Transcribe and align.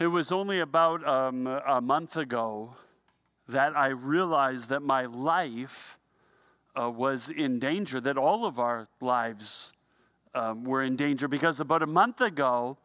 It 0.00 0.08
was 0.08 0.32
only 0.32 0.58
about 0.58 1.06
um, 1.06 1.46
a 1.46 1.80
month 1.80 2.16
ago 2.16 2.74
that 3.46 3.76
I 3.76 3.88
realized 3.88 4.70
that 4.70 4.80
my 4.80 5.04
life 5.04 6.00
uh, 6.74 6.90
was 6.90 7.30
in 7.30 7.60
danger, 7.60 8.00
that 8.00 8.18
all 8.18 8.44
of 8.44 8.58
our 8.58 8.88
lives 9.00 9.72
um, 10.34 10.64
were 10.64 10.82
in 10.82 10.96
danger, 10.96 11.28
because 11.28 11.60
about 11.60 11.80
a 11.80 11.86
month 11.86 12.20
ago, 12.20 12.76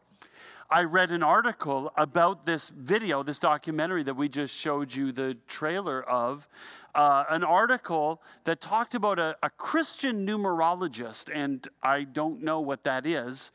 I 0.70 0.84
read 0.84 1.09
an 1.09 1.23
article 1.23 1.91
about 1.98 2.45
this 2.45 2.70
video, 2.70 3.23
this 3.23 3.39
documentary 3.39 4.04
that 4.04 4.14
we 4.14 4.30
just 4.30 4.55
showed 4.55 4.94
you 4.94 5.12
the 5.12 5.36
trailer 5.48 6.04
of. 6.04 6.48
Uh, 6.94 7.23
an 7.32 7.44
article 7.44 8.21
that 8.44 8.62
talked 8.62 8.94
about 8.94 9.18
a, 9.18 9.36
a 9.41 9.50
Christian 9.50 10.28
numerologist, 10.28 11.32
and 11.34 11.68
I 11.82 12.04
don't 12.04 12.44
know 12.44 12.60
what 12.60 12.84
that 12.84 13.07
is, 13.07 13.52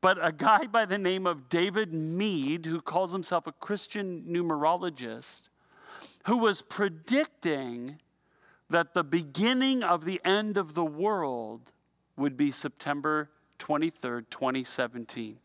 but 0.00 0.18
a 0.24 0.32
guy 0.32 0.66
by 0.66 0.84
the 0.84 0.98
name 0.98 1.26
of 1.26 1.48
David 1.48 1.92
Meade, 1.92 2.66
who 2.66 2.80
calls 2.80 3.12
himself 3.12 3.46
a 3.46 3.52
Christian 3.52 4.24
numerologist, 4.28 5.42
who 6.26 6.36
was 6.36 6.62
predicting 6.62 7.98
that 8.68 8.94
the 8.94 9.04
beginning 9.04 9.82
of 9.82 10.04
the 10.04 10.20
end 10.24 10.56
of 10.56 10.74
the 10.74 10.84
world 10.84 11.72
would 12.16 12.36
be 12.36 12.50
September 12.50 13.30
23rd, 13.58 14.24
2017. 14.30 15.38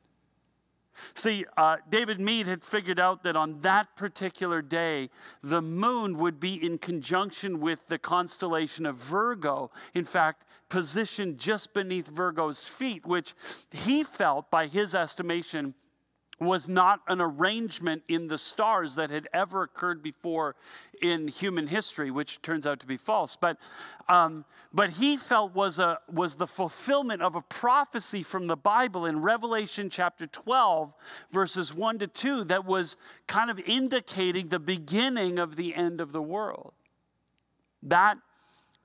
See, 1.14 1.46
uh, 1.58 1.78
David 1.90 2.20
Meade 2.20 2.48
had 2.48 2.64
figured 2.64 3.00
out 3.00 3.24
that 3.24 3.36
on 3.36 3.60
that 3.62 3.96
particular 3.96 4.62
day, 4.62 5.10
the 5.42 5.62
moon 5.62 6.18
would 6.18 6.40
be 6.40 6.54
in 6.64 6.78
conjunction 6.78 7.60
with 7.60 7.88
the 7.88 7.98
constellation 7.98 8.86
of 8.86 8.98
Virgo. 8.98 9.72
In 9.94 10.04
fact, 10.04 10.44
positioned 10.70 11.38
just 11.38 11.74
beneath 11.74 12.08
Virgo's 12.08 12.64
feet, 12.64 13.06
which 13.06 13.34
he 13.72 14.04
felt, 14.04 14.52
by 14.52 14.68
his 14.68 14.94
estimation, 14.94 15.76
was 16.40 16.68
not 16.68 17.02
an 17.08 17.20
arrangement 17.20 18.04
in 18.08 18.28
the 18.28 18.38
stars 18.38 18.96
that 18.96 19.10
had 19.10 19.28
ever 19.34 19.64
occurred 19.64 20.04
before 20.04 20.56
in 21.02 21.28
human 21.28 21.68
history, 21.68 22.12
which 22.12 22.42
turns 22.42 22.68
out 22.68 22.80
to 22.80 22.86
be 22.86 22.98
false. 22.98 23.36
But, 23.36 23.58
um, 24.08 24.46
but 24.72 24.92
he 24.92 25.18
felt 25.18 25.56
was, 25.56 25.80
a, 25.80 26.00
was 26.12 26.36
the 26.36 26.46
fulfillment 26.46 27.24
of 27.24 27.34
a 27.34 27.42
prophecy 27.42 28.22
from 28.22 28.46
the 28.46 28.56
Bible 28.56 29.06
in 29.06 29.22
Revelation 29.22 29.90
chapter 29.90 30.28
12, 30.28 30.94
verses 31.32 31.74
1 31.74 32.00
to 32.00 32.08
2, 32.08 32.44
that 32.46 32.66
was 32.66 32.98
kind 33.26 33.50
of 33.50 33.60
indicating 33.60 34.50
the 34.50 34.60
beginning 34.60 35.40
of 35.40 35.56
the 35.56 35.74
end 35.74 36.00
of 36.00 36.12
the 36.12 36.22
world. 36.22 36.74
That 37.82 38.18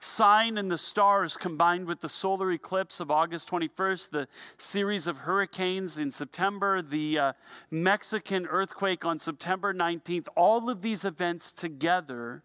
sign 0.02 0.58
and 0.58 0.70
the 0.70 0.78
stars 0.78 1.36
combined 1.36 1.86
with 1.86 2.00
the 2.00 2.08
solar 2.08 2.50
eclipse 2.50 3.00
of 3.00 3.10
August 3.10 3.48
21st, 3.50 4.10
the 4.10 4.28
series 4.56 5.06
of 5.06 5.18
hurricanes 5.18 5.96
in 5.96 6.10
September, 6.10 6.82
the 6.82 7.18
uh, 7.18 7.32
Mexican 7.70 8.46
earthquake 8.46 9.04
on 9.04 9.18
September 9.18 9.72
19th, 9.72 10.26
all 10.36 10.68
of 10.68 10.82
these 10.82 11.04
events 11.04 11.52
together 11.52 12.42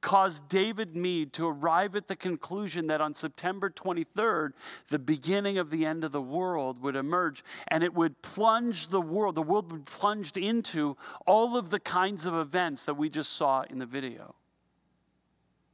caused 0.00 0.48
David 0.48 0.94
Meade 0.94 1.32
to 1.32 1.46
arrive 1.46 1.96
at 1.96 2.06
the 2.06 2.14
conclusion 2.14 2.86
that 2.88 3.00
on 3.00 3.14
September 3.14 3.70
23rd, 3.70 4.52
the 4.88 4.98
beginning 4.98 5.58
of 5.58 5.70
the 5.70 5.84
end 5.84 6.04
of 6.04 6.12
the 6.12 6.22
world 6.22 6.80
would 6.80 6.96
emerge 6.96 7.42
and 7.68 7.82
it 7.82 7.94
would 7.94 8.22
plunge 8.22 8.88
the 8.88 9.00
world, 9.00 9.34
the 9.34 9.42
world 9.42 9.72
would 9.72 9.84
be 9.84 9.90
plunged 9.90 10.36
into 10.36 10.96
all 11.26 11.56
of 11.56 11.70
the 11.70 11.80
kinds 11.80 12.26
of 12.26 12.34
events 12.34 12.84
that 12.84 12.94
we 12.94 13.08
just 13.08 13.32
saw 13.32 13.62
in 13.62 13.78
the 13.78 13.86
video. 13.86 14.34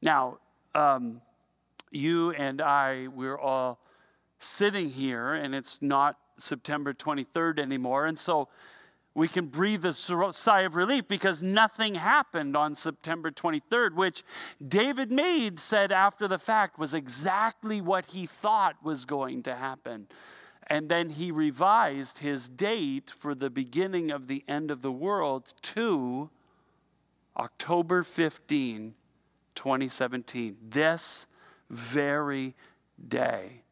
Now, 0.01 0.39
um, 0.75 1.21
you 1.91 2.31
and 2.33 2.61
I, 2.61 3.09
we're 3.09 3.39
all 3.39 3.79
sitting 4.39 4.91
here, 4.91 5.33
and 5.33 5.55
it's 5.55 5.81
not 5.81 6.19
September 6.39 6.93
23rd 6.93 7.59
anymore. 7.59 8.07
And 8.07 8.19
so 8.19 8.49
we 9.15 9.29
can 9.29 9.47
breathe 9.47 9.85
a 9.85 9.93
sigh 9.93 10.63
of 10.63 10.75
relief 10.75 11.07
because 11.07 11.43
nothing 11.43 11.97
happened 11.97 12.57
on 12.57 12.75
September 12.75 13.31
23rd, 13.31 13.95
which 13.95 14.25
David 14.67 15.13
Meade 15.13 15.59
said 15.59 15.93
after 15.93 16.27
the 16.27 16.39
fact 16.39 16.79
was 16.79 16.95
exactly 16.95 17.81
what 17.81 18.07
he 18.07 18.25
thought 18.25 18.77
was 18.83 19.05
going 19.05 19.43
to 19.43 19.55
happen. 19.55 20.09
And 20.67 20.89
then 20.89 21.11
he 21.11 21.31
revised 21.31 22.21
his 22.21 22.49
date 22.49 23.11
for 23.11 23.35
the 23.35 23.51
beginning 23.51 24.11
of 24.11 24.29
the 24.29 24.45
end 24.49 24.71
of 24.71 24.81
the 24.81 24.93
world 24.93 25.53
to 25.63 26.31
October 27.37 28.03
15, 28.03 28.95
2017, 29.55 30.57
this 30.69 31.27
very 31.71 32.55
day, 33.09 33.63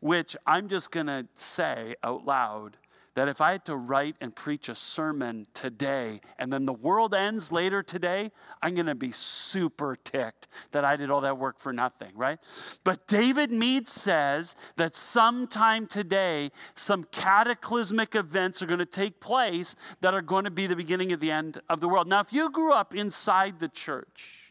which 0.00 0.36
I'm 0.46 0.68
just 0.68 0.90
going 0.90 1.06
to 1.06 1.26
say 1.34 1.96
out 2.02 2.24
loud 2.24 2.76
that 3.14 3.28
if 3.28 3.40
I 3.40 3.52
had 3.52 3.64
to 3.66 3.76
write 3.76 4.16
and 4.20 4.34
preach 4.34 4.68
a 4.68 4.74
sermon 4.74 5.46
today 5.52 6.20
and 6.38 6.52
then 6.52 6.64
the 6.64 6.72
world 6.72 7.14
ends 7.14 7.50
later 7.50 7.82
today, 7.82 8.30
I'm 8.62 8.74
going 8.74 8.86
to 8.86 8.94
be 8.94 9.10
super 9.10 9.96
ticked 9.96 10.48
that 10.70 10.84
I 10.84 10.96
did 10.96 11.10
all 11.10 11.20
that 11.22 11.36
work 11.36 11.58
for 11.58 11.72
nothing, 11.72 12.12
right? 12.14 12.38
But 12.84 13.06
David 13.08 13.50
Meade 13.50 13.88
says 13.88 14.54
that 14.76 14.94
sometime 14.94 15.86
today, 15.86 16.50
some 16.74 17.04
cataclysmic 17.04 18.14
events 18.14 18.62
are 18.62 18.66
going 18.66 18.78
to 18.78 18.86
take 18.86 19.20
place 19.20 19.74
that 20.00 20.14
are 20.14 20.22
going 20.22 20.44
to 20.44 20.50
be 20.50 20.66
the 20.66 20.76
beginning 20.76 21.12
of 21.12 21.20
the 21.20 21.32
end 21.32 21.60
of 21.68 21.80
the 21.80 21.88
world. 21.88 22.06
Now, 22.08 22.20
if 22.20 22.32
you 22.32 22.48
grew 22.50 22.72
up 22.72 22.94
inside 22.94 23.58
the 23.58 23.68
church, 23.68 24.49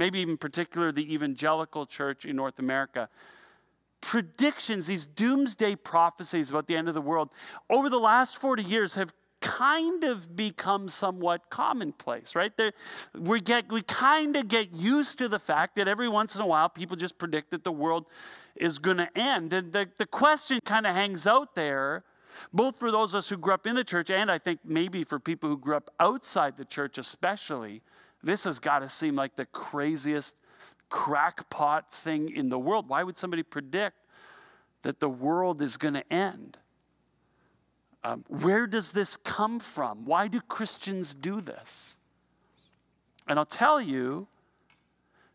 maybe 0.00 0.18
even 0.18 0.38
particular 0.38 0.90
the 0.90 1.12
evangelical 1.12 1.84
church 1.84 2.24
in 2.24 2.34
North 2.34 2.58
America. 2.58 3.10
Predictions, 4.00 4.86
these 4.86 5.04
doomsday 5.04 5.76
prophecies 5.76 6.48
about 6.48 6.66
the 6.66 6.74
end 6.74 6.88
of 6.88 6.94
the 6.94 7.02
world, 7.02 7.28
over 7.68 7.90
the 7.90 8.00
last 8.00 8.38
40 8.38 8.62
years 8.62 8.94
have 8.94 9.12
kind 9.42 10.04
of 10.04 10.34
become 10.34 10.88
somewhat 10.88 11.50
commonplace, 11.50 12.34
right? 12.34 12.56
There, 12.56 12.72
we 13.14 13.42
get 13.42 13.70
we 13.70 13.82
kind 13.82 14.36
of 14.36 14.48
get 14.48 14.74
used 14.74 15.18
to 15.18 15.28
the 15.28 15.38
fact 15.38 15.76
that 15.76 15.86
every 15.86 16.08
once 16.08 16.34
in 16.34 16.40
a 16.40 16.46
while 16.46 16.70
people 16.70 16.96
just 16.96 17.18
predict 17.18 17.50
that 17.50 17.62
the 17.62 17.72
world 17.72 18.08
is 18.56 18.78
going 18.78 18.96
to 18.96 19.18
end, 19.18 19.52
and 19.52 19.70
the, 19.72 19.86
the 19.98 20.06
question 20.06 20.60
kind 20.64 20.86
of 20.86 20.94
hangs 20.94 21.26
out 21.26 21.54
there, 21.54 22.04
both 22.54 22.78
for 22.78 22.90
those 22.90 23.12
of 23.12 23.18
us 23.18 23.28
who 23.28 23.36
grew 23.36 23.52
up 23.52 23.66
in 23.66 23.74
the 23.74 23.84
church 23.84 24.08
and 24.08 24.30
I 24.30 24.38
think 24.38 24.60
maybe 24.64 25.04
for 25.04 25.18
people 25.18 25.50
who 25.50 25.58
grew 25.58 25.76
up 25.76 25.90
outside 26.00 26.56
the 26.56 26.64
church, 26.64 26.96
especially. 26.96 27.82
This 28.22 28.44
has 28.44 28.58
got 28.58 28.80
to 28.80 28.88
seem 28.88 29.14
like 29.14 29.36
the 29.36 29.46
craziest 29.46 30.36
crackpot 30.88 31.92
thing 31.92 32.34
in 32.34 32.48
the 32.48 32.58
world. 32.58 32.88
Why 32.88 33.02
would 33.02 33.16
somebody 33.16 33.42
predict 33.42 33.96
that 34.82 35.00
the 35.00 35.08
world 35.08 35.62
is 35.62 35.76
going 35.76 35.94
to 35.94 36.12
end? 36.12 36.58
Um, 38.02 38.24
where 38.28 38.66
does 38.66 38.92
this 38.92 39.16
come 39.16 39.60
from? 39.60 40.04
Why 40.04 40.28
do 40.28 40.40
Christians 40.40 41.14
do 41.14 41.40
this? 41.40 41.96
And 43.26 43.38
I'll 43.38 43.44
tell 43.44 43.80
you, 43.80 44.26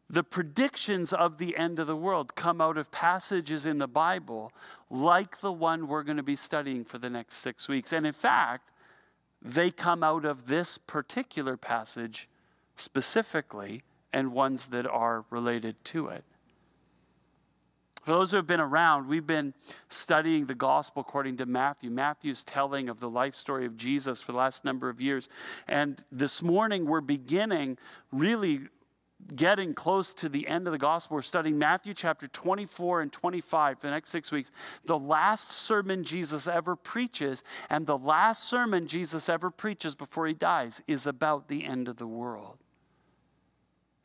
the 0.09 0.23
predictions 0.23 1.13
of 1.13 1.37
the 1.37 1.57
end 1.57 1.79
of 1.79 1.87
the 1.87 1.95
world 1.95 2.35
come 2.35 2.61
out 2.61 2.77
of 2.77 2.91
passages 2.91 3.65
in 3.65 3.79
the 3.79 3.87
Bible 3.87 4.51
like 4.89 5.39
the 5.41 5.51
one 5.51 5.87
we're 5.87 6.03
going 6.03 6.17
to 6.17 6.23
be 6.23 6.35
studying 6.35 6.83
for 6.83 6.97
the 6.97 7.09
next 7.09 7.35
six 7.35 7.67
weeks. 7.67 7.91
And 7.91 8.05
in 8.05 8.13
fact, 8.13 8.69
they 9.41 9.71
come 9.71 10.03
out 10.03 10.25
of 10.25 10.47
this 10.47 10.77
particular 10.77 11.57
passage 11.57 12.27
specifically 12.75 13.81
and 14.13 14.31
ones 14.31 14.67
that 14.67 14.85
are 14.85 15.25
related 15.29 15.83
to 15.85 16.07
it. 16.07 16.23
For 18.05 18.11
those 18.11 18.29
who 18.31 18.37
have 18.37 18.45
been 18.45 18.59
around, 18.59 19.07
we've 19.07 19.25
been 19.25 19.55
studying 19.89 20.45
the 20.45 20.53
gospel 20.53 21.01
according 21.01 21.37
to 21.37 21.47
Matthew. 21.47 21.89
Matthew's 21.89 22.43
telling 22.43 22.87
of 22.87 22.99
the 22.99 23.09
life 23.09 23.33
story 23.33 23.65
of 23.65 23.77
Jesus 23.77 24.21
for 24.21 24.31
the 24.31 24.37
last 24.37 24.63
number 24.63 24.89
of 24.89 25.01
years. 25.01 25.27
And 25.67 26.05
this 26.11 26.43
morning, 26.43 26.85
we're 26.85 27.01
beginning 27.01 27.79
really 28.11 28.67
getting 29.35 29.73
close 29.73 30.13
to 30.13 30.29
the 30.29 30.47
end 30.47 30.67
of 30.67 30.71
the 30.71 30.77
gospel. 30.77 31.15
We're 31.15 31.23
studying 31.23 31.57
Matthew 31.57 31.95
chapter 31.95 32.27
24 32.27 33.01
and 33.01 33.11
25 33.11 33.79
for 33.79 33.87
the 33.87 33.91
next 33.91 34.11
six 34.11 34.31
weeks. 34.31 34.51
The 34.83 34.99
last 34.99 35.51
sermon 35.51 36.03
Jesus 36.03 36.47
ever 36.47 36.75
preaches, 36.75 37.43
and 37.71 37.87
the 37.87 37.97
last 37.97 38.43
sermon 38.43 38.85
Jesus 38.85 39.29
ever 39.29 39.49
preaches 39.49 39.95
before 39.95 40.27
he 40.27 40.35
dies, 40.35 40.81
is 40.85 41.07
about 41.07 41.47
the 41.47 41.65
end 41.65 41.87
of 41.87 41.97
the 41.97 42.07
world. 42.07 42.59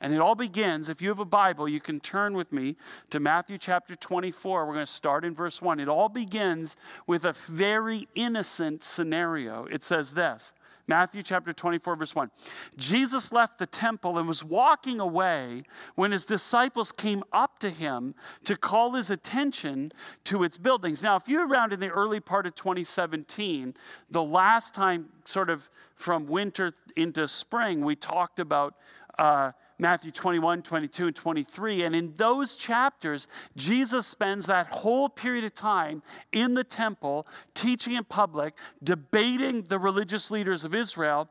And 0.00 0.14
it 0.14 0.20
all 0.20 0.34
begins, 0.34 0.88
if 0.88 1.02
you 1.02 1.10
have 1.10 1.18
a 1.18 1.26
Bible, 1.26 1.68
you 1.68 1.80
can 1.80 1.98
turn 1.98 2.34
with 2.34 2.52
me 2.52 2.76
to 3.10 3.20
Matthew 3.20 3.58
chapter 3.58 3.94
24. 3.94 4.66
We're 4.66 4.74
going 4.74 4.86
to 4.86 4.92
start 4.92 5.24
in 5.24 5.34
verse 5.34 5.60
1. 5.60 5.78
It 5.78 5.88
all 5.88 6.08
begins 6.08 6.74
with 7.06 7.24
a 7.24 7.32
very 7.32 8.08
innocent 8.14 8.82
scenario. 8.82 9.66
It 9.66 9.84
says 9.84 10.14
this 10.14 10.54
Matthew 10.90 11.22
chapter 11.22 11.52
24, 11.52 11.96
verse 11.96 12.14
1. 12.16 12.30
Jesus 12.76 13.30
left 13.30 13.58
the 13.58 13.66
temple 13.66 14.18
and 14.18 14.26
was 14.26 14.42
walking 14.42 14.98
away 14.98 15.62
when 15.94 16.10
his 16.10 16.24
disciples 16.24 16.90
came 16.90 17.22
up 17.32 17.60
to 17.60 17.70
him 17.70 18.14
to 18.44 18.56
call 18.56 18.94
his 18.94 19.08
attention 19.08 19.92
to 20.24 20.42
its 20.42 20.58
buildings. 20.58 21.02
Now, 21.02 21.14
if 21.14 21.28
you're 21.28 21.46
around 21.46 21.72
in 21.72 21.78
the 21.78 21.90
early 21.90 22.18
part 22.18 22.44
of 22.44 22.56
2017, 22.56 23.74
the 24.10 24.24
last 24.24 24.74
time, 24.74 25.10
sort 25.24 25.48
of 25.48 25.70
from 25.94 26.26
winter 26.26 26.72
into 26.96 27.28
spring, 27.28 27.84
we 27.84 27.94
talked 27.94 28.40
about. 28.40 28.74
Uh, 29.18 29.52
Matthew 29.80 30.10
21, 30.10 30.62
22, 30.62 31.06
and 31.06 31.16
23. 31.16 31.82
And 31.82 31.96
in 31.96 32.14
those 32.16 32.54
chapters, 32.54 33.26
Jesus 33.56 34.06
spends 34.06 34.46
that 34.46 34.66
whole 34.66 35.08
period 35.08 35.44
of 35.44 35.54
time 35.54 36.02
in 36.32 36.54
the 36.54 36.64
temple, 36.64 37.26
teaching 37.54 37.94
in 37.94 38.04
public, 38.04 38.54
debating 38.82 39.62
the 39.62 39.78
religious 39.78 40.30
leaders 40.30 40.64
of 40.64 40.74
Israel. 40.74 41.28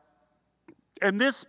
And 1.00 1.20
this 1.20 1.44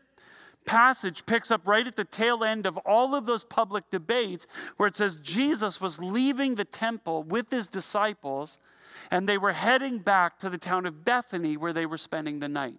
passage 0.66 1.26
picks 1.26 1.50
up 1.50 1.68
right 1.68 1.88
at 1.88 1.96
the 1.96 2.06
tail 2.06 2.44
end 2.44 2.68
of 2.68 2.78
all 2.78 3.16
of 3.16 3.26
those 3.26 3.44
public 3.44 3.90
debates 3.90 4.46
where 4.78 4.88
it 4.88 4.96
says 4.96 5.18
Jesus 5.18 5.82
was 5.82 6.00
leaving 6.00 6.56
the 6.56 6.66
temple 6.66 7.24
with 7.24 7.50
his 7.50 7.68
disciples 7.68 8.60
and 9.10 9.28
they 9.28 9.38
were 9.38 9.54
heading 9.54 9.98
back 9.98 10.38
to 10.40 10.50
the 10.50 10.58
town 10.58 10.86
of 10.86 11.04
Bethany 11.04 11.58
where 11.58 11.74
they 11.74 11.86
were 11.86 11.98
spending 11.98 12.40
the 12.40 12.48
night. 12.48 12.78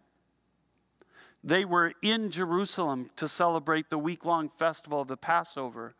They 1.44 1.64
were 1.64 1.92
in 2.02 2.30
Jerusalem 2.30 3.10
to 3.16 3.26
celebrate 3.26 3.90
the 3.90 3.98
week 3.98 4.24
long 4.24 4.48
festival 4.48 5.00
of 5.00 5.08
the 5.08 5.16
Passover. 5.16 5.92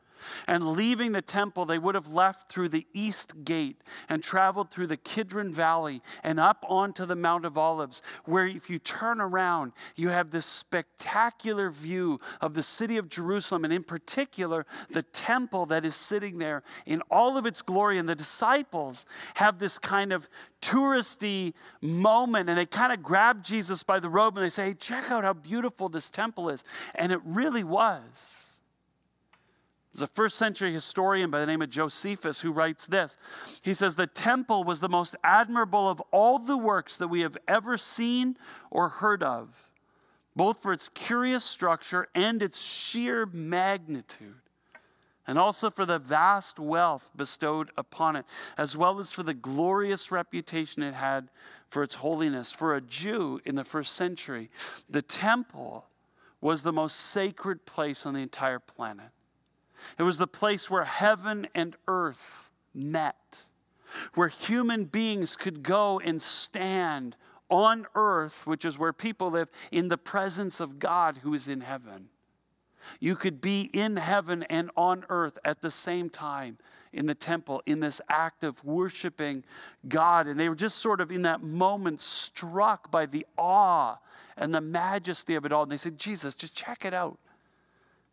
And 0.47 0.73
leaving 0.73 1.13
the 1.13 1.23
temple, 1.23 1.65
they 1.65 1.79
would 1.79 1.95
have 1.95 2.13
left 2.13 2.51
through 2.51 2.69
the 2.69 2.87
east 2.93 3.45
gate 3.45 3.83
and 4.09 4.23
traveled 4.23 4.71
through 4.71 4.89
the 4.89 4.97
Kidron 4.97 5.53
Valley 5.53 6.03
and 6.23 6.39
up 6.39 6.65
onto 6.69 7.07
the 7.07 7.17
Mount 7.17 7.45
of 7.45 7.57
Olives, 7.59 8.03
where 8.25 8.47
if 8.47 8.69
you 8.71 8.79
turn 8.79 9.21
around, 9.21 9.73
you 9.97 10.09
have 10.09 10.31
this 10.31 10.47
spectacular 10.47 11.71
view 11.71 12.21
of 12.41 12.55
the 12.55 12.63
city 12.63 12.97
of 12.97 13.09
Jerusalem, 13.09 13.65
and 13.65 13.73
in 13.73 13.83
particular, 13.83 14.67
the 14.89 15.03
temple 15.03 15.67
that 15.67 15.85
is 15.85 15.95
sitting 15.95 16.39
there 16.39 16.63
in 16.87 17.03
all 17.11 17.37
of 17.37 17.47
its 17.47 17.63
glory. 17.63 17.99
And 17.99 18.09
the 18.09 18.15
disciples 18.15 19.07
have 19.35 19.59
this 19.59 19.79
kind 19.79 20.13
of 20.13 20.29
touristy 20.61 21.55
moment, 21.81 22.49
and 22.49 22.59
they 22.59 22.67
kind 22.67 22.93
of 22.93 23.03
grab 23.03 23.43
Jesus 23.43 23.83
by 23.83 24.01
the 24.01 24.09
robe 24.09 24.37
and 24.37 24.45
they 24.45 24.51
say, 24.51 24.69
Hey, 24.69 24.75
check 24.75 25.11
out 25.11 25.25
how 25.25 25.33
beautiful 25.33 25.89
this 25.89 26.11
temple 26.11 26.49
is. 26.49 26.65
And 26.95 27.13
it 27.13 27.21
really 27.25 27.65
was. 27.65 28.42
There's 29.93 30.03
a 30.03 30.07
first 30.07 30.39
century 30.39 30.73
historian 30.73 31.31
by 31.31 31.41
the 31.41 31.47
name 31.47 31.61
of 31.61 31.69
Josephus 31.69 32.41
who 32.41 32.51
writes 32.51 32.87
this. 32.87 33.19
He 33.63 33.75
says, 33.75 33.95
The 33.95 34.07
temple 34.07 34.65
was 34.65 34.81
the 34.81 34.89
most 34.89 35.17
admirable 35.23 35.89
of 35.89 36.01
all 36.11 36.39
the 36.39 36.57
works 36.57 36.97
that 36.97 37.09
we 37.09 37.21
have 37.21 37.37
ever 37.47 37.77
seen 37.77 38.39
or 38.71 38.89
heard 38.89 39.23
of, 39.23 39.69
both 40.35 40.63
for 40.63 40.73
its 40.73 40.89
curious 40.89 41.45
structure 41.45 42.09
and 42.15 42.43
its 42.43 42.63
sheer 42.63 43.27
magnitude, 43.27 44.41
and 45.27 45.39
also 45.39 45.69
for 45.69 45.85
the 45.85 45.99
vast 45.99 46.59
wealth 46.59 47.11
bestowed 47.15 47.71
upon 47.77 48.17
it, 48.17 48.25
as 48.57 48.75
well 48.75 48.99
as 48.99 49.13
for 49.13 49.23
the 49.23 49.35
glorious 49.35 50.11
reputation 50.11 50.83
it 50.83 50.95
had 50.95 51.29
for 51.69 51.83
its 51.83 51.97
holiness. 51.97 52.51
For 52.51 52.75
a 52.75 52.81
Jew 52.81 53.43
in 53.45 53.57
the 53.57 53.65
first 53.65 53.93
century, 53.93 54.49
the 54.89 55.03
temple 55.03 55.85
was 56.41 56.63
the 56.63 56.73
most 56.73 56.97
sacred 56.97 57.67
place 57.67 58.07
on 58.07 58.15
the 58.15 58.21
entire 58.21 58.59
planet. 58.59 59.11
It 59.99 60.03
was 60.03 60.19
the 60.19 60.27
place 60.27 60.71
where 60.71 60.85
heaven 60.85 61.47
and 61.55 61.77
earth 61.89 62.51
met, 62.75 63.45
where 64.15 64.29
human 64.29 64.85
beings 64.85 65.37
could 65.37 65.63
go 65.63 66.01
and 66.01 66.21
stand 66.21 67.17
on 67.49 67.87
earth, 67.95 68.47
which 68.47 68.65
is 68.65 68.79
where 68.79 68.93
people 68.93 69.31
live, 69.31 69.49
in 69.71 69.89
the 69.89 69.99
presence 69.99 70.61
of 70.61 70.79
God 70.79 71.19
who 71.23 71.35
is 71.35 71.49
in 71.49 71.61
heaven. 71.61 72.09
You 72.99 73.15
could 73.15 73.41
be 73.41 73.71
in 73.73 73.97
heaven 73.97 74.43
and 74.45 74.71
on 74.77 75.05
earth 75.09 75.39
at 75.45 75.61
the 75.61 75.71
same 75.71 76.09
time 76.09 76.59
in 76.93 77.07
the 77.07 77.15
temple 77.15 77.63
in 77.65 77.81
this 77.81 78.01
act 78.09 78.45
of 78.45 78.65
worshiping 78.65 79.45
God. 79.89 80.27
And 80.27 80.39
they 80.39 80.49
were 80.49 80.55
just 80.55 80.79
sort 80.79 81.01
of 81.01 81.11
in 81.11 81.23
that 81.23 81.43
moment 81.43 82.01
struck 82.01 82.91
by 82.91 83.07
the 83.07 83.27
awe 83.39 83.97
and 84.37 84.55
the 84.55 84.61
majesty 84.61 85.35
of 85.35 85.45
it 85.45 85.53
all. 85.53 85.63
And 85.63 85.73
they 85.73 85.77
said, 85.77 85.99
Jesus, 85.99 86.35
just 86.35 86.57
check 86.57 86.85
it 86.85 86.95
out. 86.95 87.19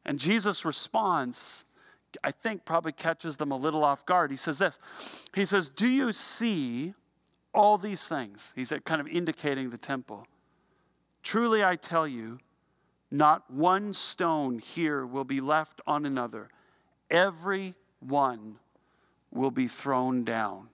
And 0.10 0.18
Jesus' 0.20 0.66
response, 0.66 1.66
I 2.24 2.32
think, 2.32 2.66
probably 2.66 2.94
catches 2.94 3.38
them 3.38 3.52
a 3.52 3.56
little 3.56 3.84
off 3.84 4.08
guard. 4.08 4.32
He 4.32 4.38
says 4.38 4.58
this 4.58 4.80
He 5.36 5.46
says, 5.46 5.70
Do 5.70 5.88
you 5.88 6.12
see 6.14 6.96
all 7.54 7.78
these 7.78 8.08
things? 8.08 8.52
He's 8.56 8.74
kind 8.86 9.00
of 9.00 9.08
indicating 9.08 9.70
the 9.70 9.78
temple. 9.78 10.26
Truly, 11.22 11.64
I 11.64 11.76
tell 11.76 12.08
you, 12.08 12.40
not 13.12 13.52
one 13.52 13.94
stone 13.94 14.58
here 14.58 15.06
will 15.06 15.26
be 15.26 15.42
left 15.42 15.80
on 15.86 16.08
another. 16.08 16.50
Every 17.12 17.76
one 18.00 18.56
will 19.30 19.52
be 19.52 19.68
thrown 19.68 20.24
down. 20.24 20.70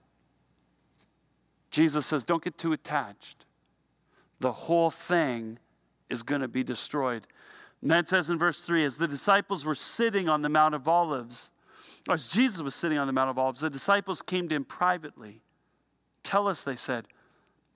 Jesus 1.72 2.06
says, 2.06 2.24
Don't 2.24 2.42
get 2.42 2.58
too 2.58 2.72
attached. 2.72 3.44
The 4.40 4.54
whole 4.54 4.92
thing 4.92 5.60
is 6.10 6.24
going 6.24 6.40
to 6.40 6.48
be 6.48 6.64
destroyed. 6.64 7.28
And 7.86 7.92
that 7.92 8.10
says 8.10 8.32
in 8.32 8.40
verse 8.40 8.62
3 8.62 8.84
as 8.84 8.98
the 8.98 9.08
disciples 9.08 9.64
were 9.64 9.76
sitting 9.76 10.28
on 10.28 10.42
the 10.42 10.50
Mount 10.50 10.74
of 10.74 10.88
Olives, 10.88 11.52
as 12.10 12.28
Jesus 12.28 12.60
was 12.64 12.74
sitting 12.74 12.98
on 12.98 13.06
the 13.06 13.14
Mount 13.14 13.30
of 13.30 13.38
Olives, 13.38 13.62
the 13.62 13.70
disciples 13.70 14.24
came 14.24 14.50
to 14.50 14.56
him 14.56 14.66
privately. 14.66 15.44
Tell 16.24 16.48
us, 16.48 16.64
they 16.64 16.76
said, 16.76 17.06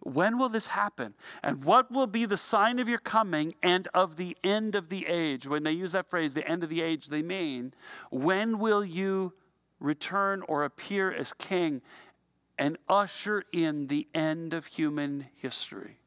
when 0.01 0.39
will 0.39 0.49
this 0.49 0.65
happen? 0.65 1.13
And 1.43 1.63
what 1.63 1.91
will 1.91 2.07
be 2.07 2.25
the 2.25 2.37
sign 2.37 2.79
of 2.79 2.89
your 2.89 2.97
coming 2.97 3.53
and 3.61 3.87
of 3.93 4.15
the 4.15 4.35
end 4.43 4.73
of 4.73 4.89
the 4.89 5.05
age? 5.05 5.47
When 5.47 5.61
they 5.61 5.73
use 5.73 5.91
that 5.91 6.09
phrase, 6.09 6.33
the 6.33 6.49
end 6.49 6.63
of 6.63 6.69
the 6.69 6.81
age, 6.81 7.09
they 7.09 7.21
mean, 7.21 7.75
when 8.09 8.57
will 8.57 8.83
you 8.83 9.35
return 9.79 10.41
or 10.47 10.63
appear 10.63 11.13
as 11.13 11.33
king 11.33 11.83
and 12.57 12.79
usher 12.87 13.43
in 13.53 13.85
the 13.85 14.07
end 14.15 14.55
of 14.55 14.65
human 14.65 15.27
history? 15.35 15.99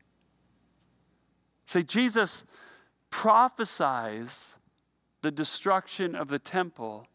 Say, 1.66 1.84
Jesus 1.84 2.44
prophesies 3.12 4.58
the 5.20 5.30
destruction 5.30 6.16
of 6.16 6.28
the 6.28 6.38
temple 6.40 7.06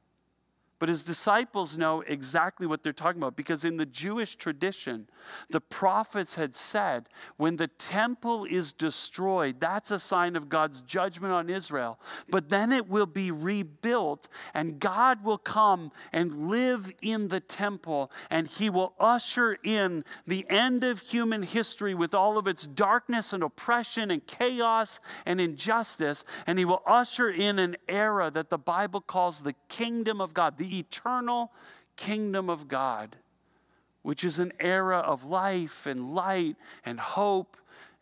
but 0.80 0.90
his 0.90 1.04
disciples 1.04 1.78
know 1.78 2.02
exactly 2.02 2.68
what 2.68 2.84
they're 2.84 2.94
talking 2.94 3.22
about 3.22 3.36
because 3.36 3.66
in 3.66 3.78
the 3.78 3.86
Jewish 3.86 4.36
tradition, 4.36 5.08
the 5.50 5.62
prophets 5.62 6.36
had 6.36 6.56
said 6.56 7.10
when 7.38 7.58
the 7.58 7.68
temple 7.68 8.46
is 8.46 8.74
destroyed, 8.74 9.60
that's 9.60 9.90
a 9.92 10.00
sign 10.00 10.36
of 10.36 10.50
God's 10.50 10.82
judgment 10.82 11.34
on 11.34 11.50
Israel. 11.50 12.00
But 12.30 12.50
then 12.50 12.72
it 12.72 12.88
will 12.88 13.06
be 13.06 13.32
rebuilt, 13.32 14.28
and 14.54 14.80
God 14.80 15.24
will 15.24 15.38
come 15.38 15.92
and 16.14 16.50
live 16.50 16.92
in 17.02 17.30
the 17.30 17.40
temple, 17.40 18.12
and 18.30 18.48
he 18.48 18.70
will 18.70 18.94
usher 19.00 19.58
in 19.64 20.04
the 20.26 20.46
end 20.50 20.84
of 20.84 21.02
human 21.02 21.44
history 21.44 21.94
with 21.94 22.14
all 22.14 22.38
of 22.38 22.48
its 22.48 22.68
darkness 22.68 23.34
and 23.34 23.44
oppression 23.44 24.12
and 24.12 24.26
chaos 24.28 25.00
and 25.26 25.42
injustice. 25.42 26.24
And 26.46 26.60
he 26.60 26.66
will 26.66 26.84
usher 26.86 27.30
in 27.30 27.60
an 27.60 27.78
era 27.88 28.30
that 28.32 28.50
the 28.50 28.58
Bible 28.58 29.02
calls 29.02 29.42
the 29.42 29.56
kingdom 29.70 30.22
of 30.22 30.34
God. 30.34 30.58
The 30.68 30.80
eternal 30.80 31.54
kingdom 31.96 32.50
of 32.50 32.68
God, 32.68 33.16
which 34.02 34.24
is 34.24 34.38
an 34.38 34.52
era 34.60 34.98
of 34.98 35.24
life 35.24 35.86
and 35.86 36.14
light 36.14 36.56
and 36.86 37.00
hope 37.00 37.56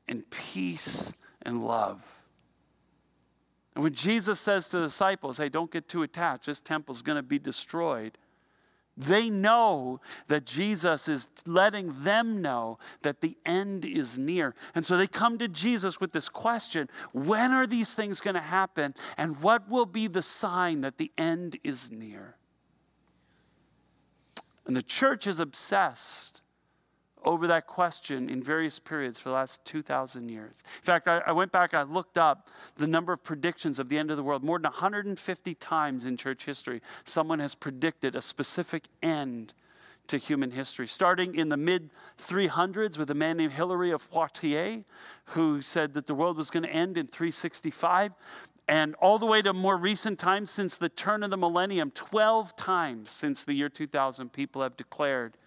and 0.08 0.28
peace 0.30 1.14
and 1.44 1.64
love. 1.64 2.04
And 3.76 3.84
when 3.84 3.94
Jesus 3.94 4.40
says 4.40 4.70
to 4.70 4.78
the 4.78 4.86
disciples, 4.86 5.38
hey, 5.38 5.50
don't 5.50 5.70
get 5.70 5.88
too 5.88 6.02
attached, 6.02 6.46
this 6.48 6.62
temple's 6.62 7.02
going 7.02 7.18
to 7.18 7.24
be 7.24 7.38
destroyed, 7.38 8.18
they 8.98 9.30
know 9.30 10.00
that 10.28 10.46
Jesus 10.46 11.08
is 11.08 11.28
letting 11.46 12.02
them 12.02 12.42
know 12.42 12.80
that 13.02 13.20
the 13.20 13.38
end 13.46 13.84
is 13.84 14.18
near. 14.18 14.56
And 14.74 14.86
so 14.86 14.96
they 14.96 15.08
come 15.08 15.38
to 15.40 15.50
Jesus 15.50 16.00
with 16.00 16.14
this 16.14 16.30
question 16.30 16.90
when 17.12 17.52
are 17.52 17.68
these 17.68 17.94
things 17.94 18.22
going 18.22 18.36
to 18.36 18.40
happen? 18.40 18.96
And 19.18 19.42
what 19.42 19.70
will 19.70 19.86
be 19.86 20.08
the 20.08 20.22
sign 20.22 20.82
that 20.82 20.98
the 20.98 21.12
end 21.18 21.58
is 21.62 21.92
near? 21.92 22.38
And 24.66 24.76
the 24.76 24.82
church 24.82 25.28
is 25.28 25.40
obsessed 25.40 26.42
over 27.24 27.48
that 27.48 27.66
question 27.66 28.30
in 28.30 28.42
various 28.42 28.80
periods 28.80 29.20
for 29.20 29.30
the 29.30 29.36
last 29.36 29.66
2,000 29.66 30.30
years. 30.30 30.64
In 30.78 30.84
fact, 30.84 31.08
I, 31.08 31.22
I, 31.26 31.32
went 31.32 31.52
back, 31.52 31.74
I 31.74 31.82
looked 31.82 32.18
up 32.18 32.50
the 32.76 32.88
number 32.88 33.12
of 33.12 33.24
predictions 33.24 33.80
of 33.80 33.90
the 33.90 33.98
end 33.98 34.12
of 34.12 34.18
the 34.18 34.24
world. 34.24 34.44
More 34.44 34.60
than 34.60 34.72
150 34.72 35.56
times 35.56 36.06
in 36.06 36.18
church 36.18 36.46
history, 36.46 36.82
someone 37.04 37.40
has 37.40 37.56
predicted 37.56 38.16
a 38.16 38.22
specific 38.22 38.86
end 39.02 39.54
to 40.08 40.18
human 40.18 40.52
history. 40.52 40.88
Starting 40.88 41.36
in 41.36 41.50
the 41.50 41.58
mid 41.58 41.90
300s 42.20 42.98
with 42.98 43.10
a 43.10 43.16
man 43.16 43.38
named 43.38 43.54
Hilary 43.54 43.92
of 43.92 44.10
Poitiers, 44.12 44.84
who 45.30 45.62
said 45.62 45.94
that 45.96 46.06
the 46.06 46.14
world 46.14 46.38
was 46.38 46.52
going 46.52 46.64
to 46.64 46.70
end 46.70 46.98
in 46.98 47.08
365. 47.08 48.14
And 48.68 48.96
all 48.96 49.20
the 49.20 49.28
way 49.28 49.42
to 49.44 49.54
more 49.54 49.78
recent 49.78 50.18
times, 50.18 50.50
since 50.50 50.78
the 50.78 50.90
turn 50.90 51.22
of 51.24 51.30
the 51.30 51.38
millennium, 51.38 51.92
12 51.92 52.56
times 52.56 53.12
since 53.12 53.44
the 53.44 53.54
year 53.54 53.70
2000, 53.70 54.34
people 54.34 54.62
have 54.64 54.76
declared 54.76 55.38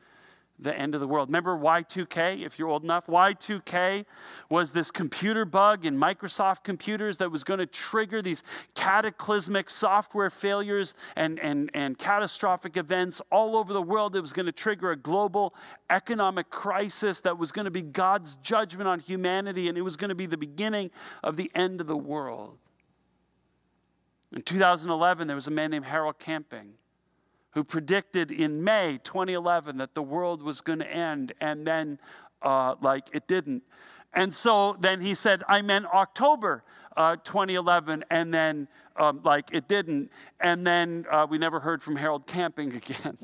the 0.58 0.76
end 0.76 0.94
of 0.94 1.00
the 1.00 1.06
world. 1.06 1.28
Remember 1.28 1.56
Y2K, 1.56 2.44
if 2.44 2.58
you're 2.58 2.68
old 2.68 2.84
enough? 2.84 3.06
Y2K 3.06 4.04
was 4.50 4.72
this 4.72 4.90
computer 4.90 5.44
bug 5.44 5.86
in 5.86 5.96
Microsoft 5.98 6.64
computers 6.64 7.18
that 7.18 7.30
was 7.30 7.44
going 7.44 7.58
to 7.58 7.66
trigger 7.66 8.20
these 8.20 8.42
cataclysmic 8.74 9.70
software 9.70 10.30
failures 10.30 10.94
and, 11.16 11.38
and, 11.38 11.70
and 11.74 11.98
catastrophic 11.98 12.76
events 12.76 13.22
all 13.30 13.56
over 13.56 13.72
the 13.72 13.82
world. 13.82 14.16
It 14.16 14.20
was 14.20 14.32
going 14.32 14.46
to 14.46 14.52
trigger 14.52 14.90
a 14.90 14.96
global 14.96 15.54
economic 15.90 16.50
crisis 16.50 17.20
that 17.20 17.38
was 17.38 17.52
going 17.52 17.66
to 17.66 17.70
be 17.70 17.82
God's 17.82 18.36
judgment 18.36 18.88
on 18.88 19.00
humanity, 19.00 19.68
and 19.68 19.78
it 19.78 19.82
was 19.82 19.96
going 19.96 20.08
to 20.08 20.16
be 20.16 20.26
the 20.26 20.36
beginning 20.36 20.90
of 21.22 21.36
the 21.36 21.50
end 21.54 21.80
of 21.80 21.86
the 21.86 21.96
world. 21.96 22.58
In 24.32 24.42
2011, 24.42 25.26
there 25.26 25.36
was 25.36 25.46
a 25.46 25.50
man 25.50 25.70
named 25.70 25.86
Harold 25.86 26.18
Camping 26.18 26.74
who 27.52 27.64
predicted 27.64 28.30
in 28.30 28.62
May 28.62 28.98
2011 29.02 29.78
that 29.78 29.94
the 29.94 30.02
world 30.02 30.42
was 30.42 30.60
going 30.60 30.80
to 30.80 30.90
end, 30.90 31.32
and 31.40 31.66
then, 31.66 31.98
uh, 32.42 32.74
like, 32.80 33.08
it 33.12 33.26
didn't. 33.26 33.62
And 34.12 34.34
so 34.34 34.76
then 34.78 35.00
he 35.00 35.14
said, 35.14 35.42
I 35.48 35.62
meant 35.62 35.86
October 35.86 36.62
uh, 36.96 37.16
2011, 37.16 38.04
and 38.10 38.32
then, 38.32 38.68
um, 38.96 39.20
like, 39.24 39.48
it 39.52 39.66
didn't. 39.66 40.10
And 40.40 40.66
then 40.66 41.06
uh, 41.10 41.26
we 41.28 41.38
never 41.38 41.60
heard 41.60 41.82
from 41.82 41.96
Harold 41.96 42.26
Camping 42.26 42.74
again. 42.74 43.18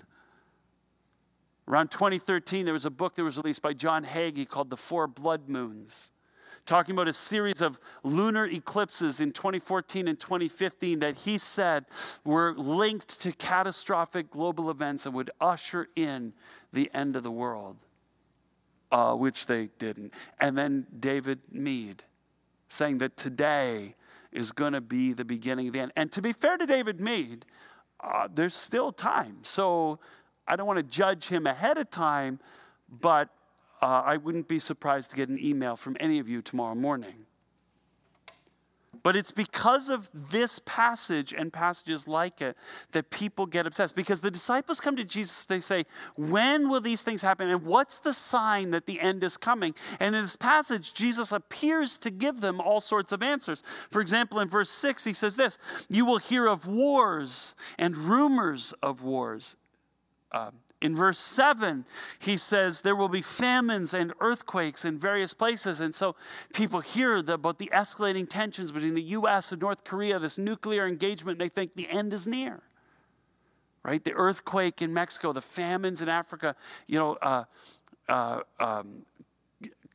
Around 1.69 1.91
2013, 1.91 2.65
there 2.65 2.75
was 2.75 2.85
a 2.85 2.91
book 2.91 3.15
that 3.15 3.25
was 3.25 3.37
released 3.37 3.63
by 3.63 3.73
John 3.73 4.05
Hagee 4.05 4.49
called 4.49 4.71
The 4.71 4.77
Four 4.77 5.07
Blood 5.07 5.49
Moons 5.49 6.13
talking 6.67 6.95
about 6.95 7.09
a 7.09 7.13
series 7.13 7.61
of 7.61 7.79
lunar 8.03 8.47
eclipses 8.47 9.21
in 9.21 9.31
2014 9.31 10.09
and 10.09 10.19
2015 10.19 11.01
that 11.01 11.17
he 11.19 11.37
said 11.39 11.85
were 12.25 12.55
linked 12.57 13.21
to 13.21 13.33
catastrophic 13.33 14.31
global 14.31 14.71
events 14.71 15.07
and 15.07 15.15
would 15.15 15.31
usher 15.41 15.89
in 15.95 16.33
the 16.73 16.91
end 16.95 17.17
of 17.17 17.23
the 17.23 17.31
world, 17.31 17.77
uh, 18.91 19.15
which 19.15 19.47
they 19.47 19.69
didn't. 19.79 20.13
And 20.41 20.57
then 20.57 20.87
David 20.99 21.41
Meade 21.53 22.05
saying 22.69 22.99
that 22.99 23.17
today 23.17 23.95
is 24.33 24.51
going 24.51 24.73
to 24.73 24.81
be 24.81 25.13
the 25.13 25.25
beginning 25.25 25.69
of 25.69 25.73
the 25.75 25.81
end. 25.81 25.93
And 25.97 26.11
to 26.13 26.21
be 26.21 26.33
fair 26.33 26.57
to 26.57 26.67
David 26.67 27.01
Meade, 27.01 27.45
uh, 28.01 28.29
there's 28.33 28.55
still 28.55 28.91
time. 28.91 29.39
So 29.43 30.01
I 30.47 30.57
don't 30.57 30.67
want 30.67 30.79
to 30.79 30.83
judge 30.83 31.29
him 31.29 31.47
ahead 31.47 31.79
of 31.79 31.91
time, 31.91 32.41
but 32.89 33.31
uh, 33.83 34.03
I 34.05 34.17
wouldn't 34.17 34.49
be 34.49 34.59
surprised 34.59 35.11
to 35.11 35.17
get 35.17 35.29
an 35.29 35.39
email 35.39 35.77
from 35.77 35.97
any 36.01 36.19
of 36.19 36.29
you 36.29 36.43
tomorrow 36.43 36.75
morning. 36.75 37.27
But 39.03 39.17
it's 39.17 39.31
because 39.31 39.91
of 39.91 40.09
this 40.15 40.61
passage 40.65 41.35
and 41.35 41.53
passages 41.53 42.09
like 42.09 42.41
it 42.41 42.57
that 42.93 43.11
people 43.11 43.45
get 43.45 43.67
obsessed. 43.67 43.95
Because 43.95 44.23
the 44.23 44.31
disciples 44.31 44.81
come 44.81 44.97
to 44.97 45.05
Jesus, 45.05 45.45
they 45.45 45.61
say, 45.61 45.85
When 46.17 46.71
will 46.71 46.81
these 46.81 47.03
things 47.03 47.21
happen? 47.21 47.51
And 47.51 47.67
what's 47.67 47.99
the 47.99 48.15
sign 48.15 48.71
that 48.71 48.87
the 48.87 49.01
end 49.01 49.23
is 49.23 49.37
coming? 49.37 49.75
And 50.01 50.15
in 50.15 50.23
this 50.23 50.37
passage, 50.37 50.95
Jesus 50.95 51.33
appears 51.33 51.99
to 51.99 52.11
give 52.11 52.41
them 52.41 52.61
all 52.61 52.81
sorts 52.81 53.13
of 53.13 53.23
answers. 53.23 53.63
For 53.91 54.01
example, 54.01 54.41
in 54.41 54.49
verse 54.49 54.71
6, 54.71 55.05
he 55.05 55.13
says 55.13 55.37
this 55.37 55.59
You 55.91 56.07
will 56.07 56.19
hear 56.19 56.47
of 56.47 56.67
wars 56.67 57.55
and 57.79 57.95
rumors 57.97 58.73
of 58.83 59.03
wars. 59.03 59.57
Uh, 60.33 60.51
in 60.85 60.95
verse 60.95 61.19
7, 61.19 61.87
he 62.19 62.37
says 62.37 62.83
there 62.83 62.95
will 62.95 63.09
be 63.09 63.23
famines 63.23 63.95
and 63.95 64.13
earthquakes 64.21 64.85
in 64.85 64.99
various 64.99 65.33
places. 65.33 65.81
And 65.81 65.95
so 65.95 66.15
people 66.53 66.81
hear 66.81 67.17
about 67.17 67.57
the 67.57 67.71
escalating 67.73 68.29
tensions 68.29 68.71
between 68.71 68.93
the 68.93 69.03
U.S. 69.03 69.51
and 69.51 69.63
North 69.63 69.83
Korea, 69.85 70.19
this 70.19 70.37
nuclear 70.37 70.87
engagement, 70.87 71.41
and 71.41 71.41
they 71.41 71.49
think 71.49 71.75
the 71.75 71.89
end 71.89 72.13
is 72.13 72.27
near. 72.27 72.61
Right? 73.83 74.05
The 74.05 74.13
earthquake 74.13 74.83
in 74.83 74.93
Mexico, 74.93 75.33
the 75.33 75.41
famines 75.41 76.03
in 76.03 76.11
Africa, 76.11 76.55
you 76.87 76.99
know, 76.99 77.17
uh, 77.23 77.45
uh, 78.11 78.41
um, 78.61 79.07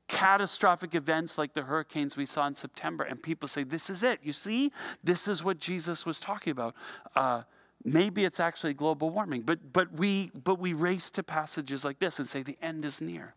catastrophic 0.08 0.96
events 0.96 1.38
like 1.38 1.53
the 1.53 1.62
hurricanes 1.62 2.17
we 2.17 2.25
saw 2.25 2.48
in 2.48 2.55
September. 2.55 3.03
And 3.03 3.22
people 3.22 3.48
say, 3.48 3.62
This 3.62 3.91
is 3.91 4.01
it. 4.01 4.22
You 4.24 4.34
see, 4.34 4.72
this 5.03 5.27
is 5.27 5.43
what 5.43 5.60
Jesus 5.60 6.03
was 6.03 6.19
talking 6.19 6.50
about. 6.50 6.74
Uh, 7.15 7.43
Maybe 7.83 8.25
it's 8.25 8.39
actually 8.39 8.74
global 8.74 9.09
warming, 9.09 9.41
but, 9.41 9.71
but, 9.71 9.93
we, 9.93 10.31
but 10.43 10.59
we 10.59 10.74
race 10.74 11.09
to 11.12 11.24
passages 11.24 11.86
like 11.86 12.00
this 12.00 12.19
and 12.19 12.27
say 12.27 12.43
the 12.43 12.57
end 12.62 12.83
is 12.83 13.00
near. 13.00 13.36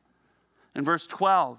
In 0.75 0.85
verse 0.85 1.07
12, 1.07 1.59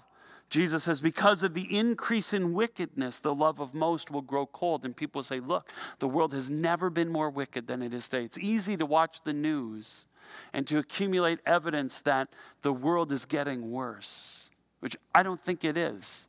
Jesus 0.53 0.83
says, 0.83 1.01
Because 1.01 1.41
of 1.41 1.55
the 1.55 1.75
increase 1.75 2.31
in 2.31 2.53
wickedness, 2.53 3.17
the 3.17 3.33
love 3.33 3.59
of 3.59 3.73
most 3.73 4.11
will 4.11 4.21
grow 4.21 4.45
cold. 4.45 4.85
And 4.85 4.95
people 4.95 5.23
say, 5.23 5.39
Look, 5.39 5.71
the 5.97 6.07
world 6.07 6.31
has 6.33 6.51
never 6.51 6.91
been 6.91 7.09
more 7.09 7.31
wicked 7.31 7.65
than 7.65 7.81
it 7.81 7.91
is 7.91 8.07
today. 8.07 8.23
It's 8.23 8.37
easy 8.37 8.77
to 8.77 8.85
watch 8.85 9.23
the 9.23 9.33
news 9.33 10.05
and 10.53 10.67
to 10.67 10.77
accumulate 10.77 11.39
evidence 11.45 12.01
that 12.01 12.29
the 12.61 12.71
world 12.71 13.11
is 13.11 13.25
getting 13.25 13.71
worse, 13.71 14.51
which 14.79 14.95
I 15.15 15.23
don't 15.23 15.41
think 15.41 15.65
it 15.65 15.75
is. 15.75 16.27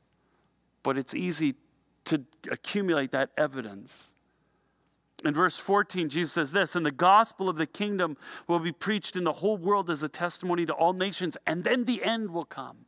But 0.82 0.96
it's 0.96 1.14
easy 1.14 1.54
to 2.06 2.22
accumulate 2.50 3.10
that 3.10 3.30
evidence. 3.36 4.13
In 5.22 5.32
verse 5.32 5.56
14, 5.56 6.08
Jesus 6.08 6.32
says 6.32 6.52
this, 6.52 6.76
and 6.76 6.84
the 6.84 6.90
gospel 6.90 7.48
of 7.48 7.56
the 7.56 7.66
kingdom 7.66 8.16
will 8.46 8.58
be 8.58 8.72
preached 8.72 9.16
in 9.16 9.24
the 9.24 9.32
whole 9.34 9.56
world 9.56 9.88
as 9.88 10.02
a 10.02 10.08
testimony 10.08 10.66
to 10.66 10.72
all 10.72 10.92
nations, 10.92 11.36
and 11.46 11.64
then 11.64 11.84
the 11.84 12.02
end 12.02 12.30
will 12.30 12.44
come. 12.44 12.86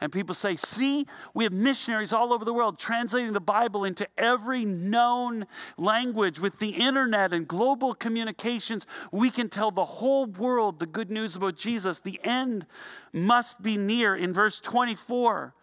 And 0.00 0.12
people 0.12 0.34
say, 0.34 0.56
see, 0.56 1.06
we 1.32 1.44
have 1.44 1.52
missionaries 1.52 2.12
all 2.12 2.32
over 2.32 2.44
the 2.44 2.52
world 2.52 2.78
translating 2.78 3.32
the 3.32 3.40
Bible 3.40 3.84
into 3.84 4.06
every 4.18 4.64
known 4.64 5.46
language. 5.78 6.38
With 6.38 6.58
the 6.58 6.70
internet 6.70 7.32
and 7.32 7.48
global 7.48 7.94
communications, 7.94 8.86
we 9.10 9.30
can 9.30 9.48
tell 9.48 9.70
the 9.70 9.84
whole 9.84 10.26
world 10.26 10.80
the 10.80 10.86
good 10.86 11.10
news 11.10 11.34
about 11.34 11.56
Jesus. 11.56 12.00
The 12.00 12.20
end 12.22 12.66
must 13.12 13.62
be 13.62 13.78
near. 13.78 14.14
In 14.14 14.34
verse 14.34 14.60
24, 14.60 15.54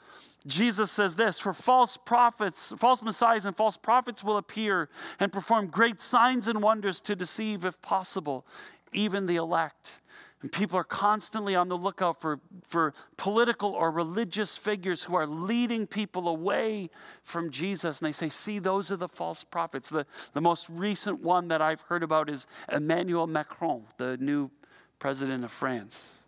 Jesus 0.46 0.92
says 0.92 1.16
this 1.16 1.40
For 1.40 1.54
false 1.54 1.98
prophets, 1.98 2.74
false 2.78 3.02
messiahs, 3.02 3.46
and 3.46 3.56
false 3.56 3.78
prophets 3.78 4.24
will 4.24 4.38
appear 4.38 4.90
and 5.20 5.32
perform 5.32 5.68
great 5.68 6.02
signs 6.02 6.48
and 6.48 6.62
wonders 6.62 7.00
to 7.02 7.16
deceive, 7.16 7.64
if 7.66 7.82
possible, 7.82 8.46
even 8.92 9.26
the 9.26 9.38
elect. 9.38 10.02
And 10.42 10.52
people 10.52 10.78
are 10.78 10.84
constantly 10.84 11.56
on 11.56 11.70
the 11.70 11.78
lookout 11.78 12.20
for, 12.20 12.42
for 12.68 12.94
political 13.16 13.72
or 13.72 13.90
religious 13.90 14.58
figures 14.58 15.06
who 15.06 15.16
are 15.16 15.26
leading 15.26 15.88
people 15.88 16.28
away 16.28 16.90
from 17.22 17.50
Jesus. 17.50 18.02
And 18.02 18.08
they 18.08 18.12
say, 18.12 18.28
see, 18.28 18.60
those 18.60 18.92
are 18.92 18.98
the 18.98 19.08
false 19.08 19.46
prophets. 19.46 19.90
The, 19.90 20.06
the 20.34 20.42
most 20.42 20.68
recent 20.70 21.22
one 21.22 21.48
that 21.48 21.62
I've 21.62 21.80
heard 21.82 22.04
about 22.04 22.30
is 22.30 22.46
Emmanuel 22.70 23.26
Macron, 23.26 23.86
the 23.96 24.18
new 24.18 24.52
president 25.00 25.46
of 25.46 25.52
France. 25.52 26.23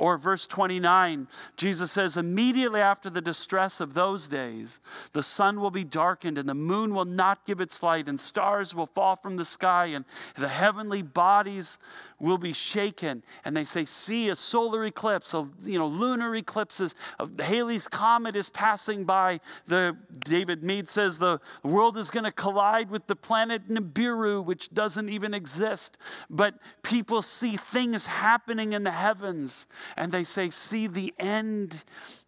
Or 0.00 0.16
verse 0.16 0.46
29, 0.46 1.28
Jesus 1.58 1.92
says, 1.92 2.16
immediately 2.16 2.80
after 2.80 3.10
the 3.10 3.20
distress 3.20 3.82
of 3.82 3.92
those 3.92 4.28
days, 4.28 4.80
the 5.12 5.22
sun 5.22 5.60
will 5.60 5.70
be 5.70 5.84
darkened 5.84 6.38
and 6.38 6.48
the 6.48 6.54
moon 6.54 6.94
will 6.94 7.04
not 7.04 7.44
give 7.44 7.60
its 7.60 7.82
light, 7.82 8.08
and 8.08 8.18
stars 8.18 8.74
will 8.74 8.86
fall 8.86 9.16
from 9.16 9.36
the 9.36 9.44
sky, 9.44 9.86
and 9.86 10.06
the 10.38 10.48
heavenly 10.48 11.02
bodies 11.02 11.78
will 12.18 12.38
be 12.38 12.54
shaken. 12.54 13.22
And 13.44 13.54
they 13.54 13.64
say, 13.64 13.84
See, 13.84 14.30
a 14.30 14.34
solar 14.34 14.86
eclipse, 14.86 15.34
a, 15.34 15.46
you 15.62 15.78
know, 15.78 15.86
lunar 15.86 16.34
eclipses. 16.34 16.94
Halley's 17.38 17.86
comet 17.86 18.36
is 18.36 18.48
passing 18.48 19.04
by. 19.04 19.40
The, 19.66 19.98
David 20.20 20.62
Meade 20.62 20.88
says 20.88 21.18
the 21.18 21.40
world 21.62 21.98
is 21.98 22.10
going 22.10 22.24
to 22.24 22.32
collide 22.32 22.90
with 22.90 23.06
the 23.06 23.16
planet 23.16 23.68
Nibiru, 23.68 24.42
which 24.42 24.72
doesn't 24.72 25.10
even 25.10 25.34
exist. 25.34 25.98
But 26.30 26.54
people 26.82 27.20
see 27.20 27.58
things 27.58 28.06
happening 28.06 28.72
in 28.72 28.84
the 28.84 28.92
heavens 28.92 29.66
and 29.96 30.12
they 30.12 30.24
say, 30.24 30.50
See, 30.50 30.86
the 30.86 31.14
end 31.18 31.84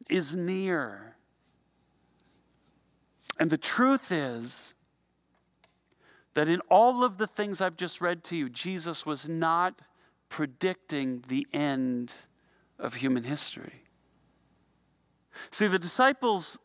is 0.09 0.37
near. 0.37 1.17
And 3.39 3.51
the 3.51 3.59
truth 3.59 4.13
is 4.13 4.75
that 6.35 6.49
in 6.49 6.61
all 6.71 7.05
of 7.05 7.19
the 7.19 7.27
things 7.27 7.61
I've 7.61 7.77
just 7.77 8.01
read 8.01 8.25
to 8.25 8.37
you, 8.37 8.49
Jesus 8.49 9.05
was 9.05 9.29
not 9.29 9.81
predicting 10.29 11.25
the 11.29 11.47
end 11.53 12.15
of 12.79 12.95
human 12.95 13.25
history. 13.25 13.83
See, 15.51 15.67
the 15.67 15.79
disciples 15.79 16.59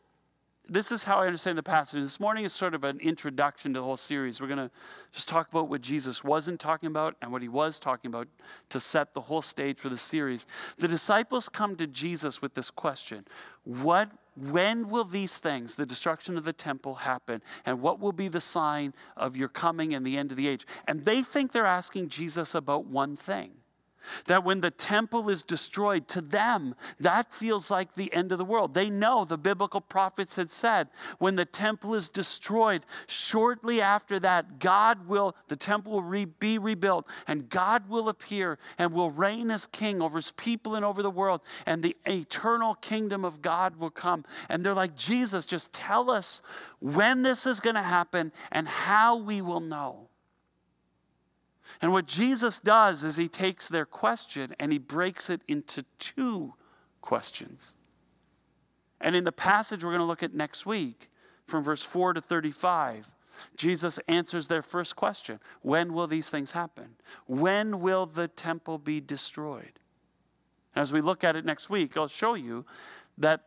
this 0.68 0.92
is 0.92 1.04
how 1.04 1.18
I 1.18 1.26
understand 1.26 1.56
the 1.56 1.62
passage. 1.62 2.02
This 2.02 2.20
morning 2.20 2.44
is 2.44 2.52
sort 2.52 2.74
of 2.74 2.84
an 2.84 3.00
introduction 3.00 3.72
to 3.74 3.80
the 3.80 3.84
whole 3.84 3.96
series. 3.96 4.40
We're 4.40 4.48
going 4.48 4.58
to 4.58 4.70
just 5.12 5.28
talk 5.28 5.48
about 5.48 5.68
what 5.68 5.80
Jesus 5.80 6.22
wasn't 6.22 6.60
talking 6.60 6.88
about 6.88 7.16
and 7.22 7.32
what 7.32 7.42
he 7.42 7.48
was 7.48 7.78
talking 7.78 8.10
about 8.10 8.28
to 8.68 8.78
set 8.78 9.14
the 9.14 9.22
whole 9.22 9.40
stage 9.40 9.78
for 9.78 9.88
the 9.88 9.96
series. 9.96 10.46
The 10.76 10.88
disciples 10.88 11.48
come 11.48 11.76
to 11.76 11.86
Jesus 11.86 12.42
with 12.42 12.54
this 12.54 12.70
question 12.70 13.24
What, 13.64 14.10
When 14.36 14.90
will 14.90 15.04
these 15.04 15.38
things, 15.38 15.76
the 15.76 15.86
destruction 15.86 16.36
of 16.36 16.44
the 16.44 16.52
temple, 16.52 16.96
happen? 16.96 17.42
And 17.64 17.80
what 17.80 17.98
will 17.98 18.12
be 18.12 18.28
the 18.28 18.40
sign 18.40 18.92
of 19.16 19.36
your 19.36 19.48
coming 19.48 19.94
and 19.94 20.04
the 20.04 20.18
end 20.18 20.30
of 20.30 20.36
the 20.36 20.48
age? 20.48 20.66
And 20.86 21.04
they 21.04 21.22
think 21.22 21.52
they're 21.52 21.66
asking 21.66 22.08
Jesus 22.08 22.54
about 22.54 22.84
one 22.86 23.16
thing. 23.16 23.52
That 24.26 24.44
when 24.44 24.60
the 24.60 24.70
temple 24.70 25.28
is 25.28 25.42
destroyed, 25.42 26.08
to 26.08 26.20
them, 26.20 26.74
that 26.98 27.32
feels 27.32 27.70
like 27.70 27.94
the 27.94 28.12
end 28.12 28.32
of 28.32 28.38
the 28.38 28.44
world. 28.44 28.74
They 28.74 28.90
know 28.90 29.24
the 29.24 29.38
biblical 29.38 29.80
prophets 29.80 30.36
had 30.36 30.50
said, 30.50 30.88
when 31.18 31.36
the 31.36 31.44
temple 31.44 31.94
is 31.94 32.08
destroyed, 32.08 32.84
shortly 33.06 33.80
after 33.80 34.18
that, 34.20 34.58
God 34.58 35.06
will, 35.06 35.34
the 35.48 35.56
temple 35.56 35.92
will 35.92 36.02
re, 36.02 36.24
be 36.24 36.58
rebuilt, 36.58 37.06
and 37.26 37.48
God 37.48 37.88
will 37.88 38.08
appear 38.08 38.58
and 38.78 38.92
will 38.92 39.10
reign 39.10 39.50
as 39.50 39.66
king 39.66 40.02
over 40.02 40.16
his 40.16 40.32
people 40.32 40.74
and 40.74 40.84
over 40.84 41.02
the 41.02 41.10
world, 41.10 41.40
and 41.66 41.82
the 41.82 41.96
eternal 42.06 42.74
kingdom 42.74 43.24
of 43.24 43.42
God 43.42 43.76
will 43.76 43.90
come. 43.90 44.24
And 44.48 44.64
they're 44.64 44.74
like, 44.74 44.96
Jesus, 44.96 45.46
just 45.46 45.72
tell 45.72 46.10
us 46.10 46.42
when 46.80 47.22
this 47.22 47.46
is 47.46 47.60
going 47.60 47.76
to 47.76 47.82
happen 47.82 48.32
and 48.52 48.68
how 48.68 49.16
we 49.16 49.42
will 49.42 49.60
know. 49.60 50.07
And 51.80 51.92
what 51.92 52.06
Jesus 52.06 52.58
does 52.58 53.04
is 53.04 53.16
he 53.16 53.28
takes 53.28 53.68
their 53.68 53.84
question 53.84 54.54
and 54.58 54.72
he 54.72 54.78
breaks 54.78 55.30
it 55.30 55.42
into 55.46 55.84
two 55.98 56.54
questions. 57.00 57.74
And 59.00 59.14
in 59.14 59.24
the 59.24 59.32
passage 59.32 59.84
we're 59.84 59.90
going 59.90 60.00
to 60.00 60.06
look 60.06 60.22
at 60.22 60.34
next 60.34 60.66
week, 60.66 61.08
from 61.46 61.64
verse 61.64 61.82
4 61.82 62.14
to 62.14 62.20
35, 62.20 63.08
Jesus 63.56 63.98
answers 64.08 64.48
their 64.48 64.62
first 64.62 64.96
question 64.96 65.40
When 65.62 65.92
will 65.92 66.06
these 66.06 66.30
things 66.30 66.52
happen? 66.52 66.96
When 67.26 67.80
will 67.80 68.06
the 68.06 68.28
temple 68.28 68.78
be 68.78 69.00
destroyed? 69.00 69.78
As 70.76 70.92
we 70.92 71.00
look 71.00 71.24
at 71.24 71.36
it 71.36 71.44
next 71.44 71.70
week, 71.70 71.96
I'll 71.96 72.08
show 72.08 72.34
you 72.34 72.64
that 73.16 73.42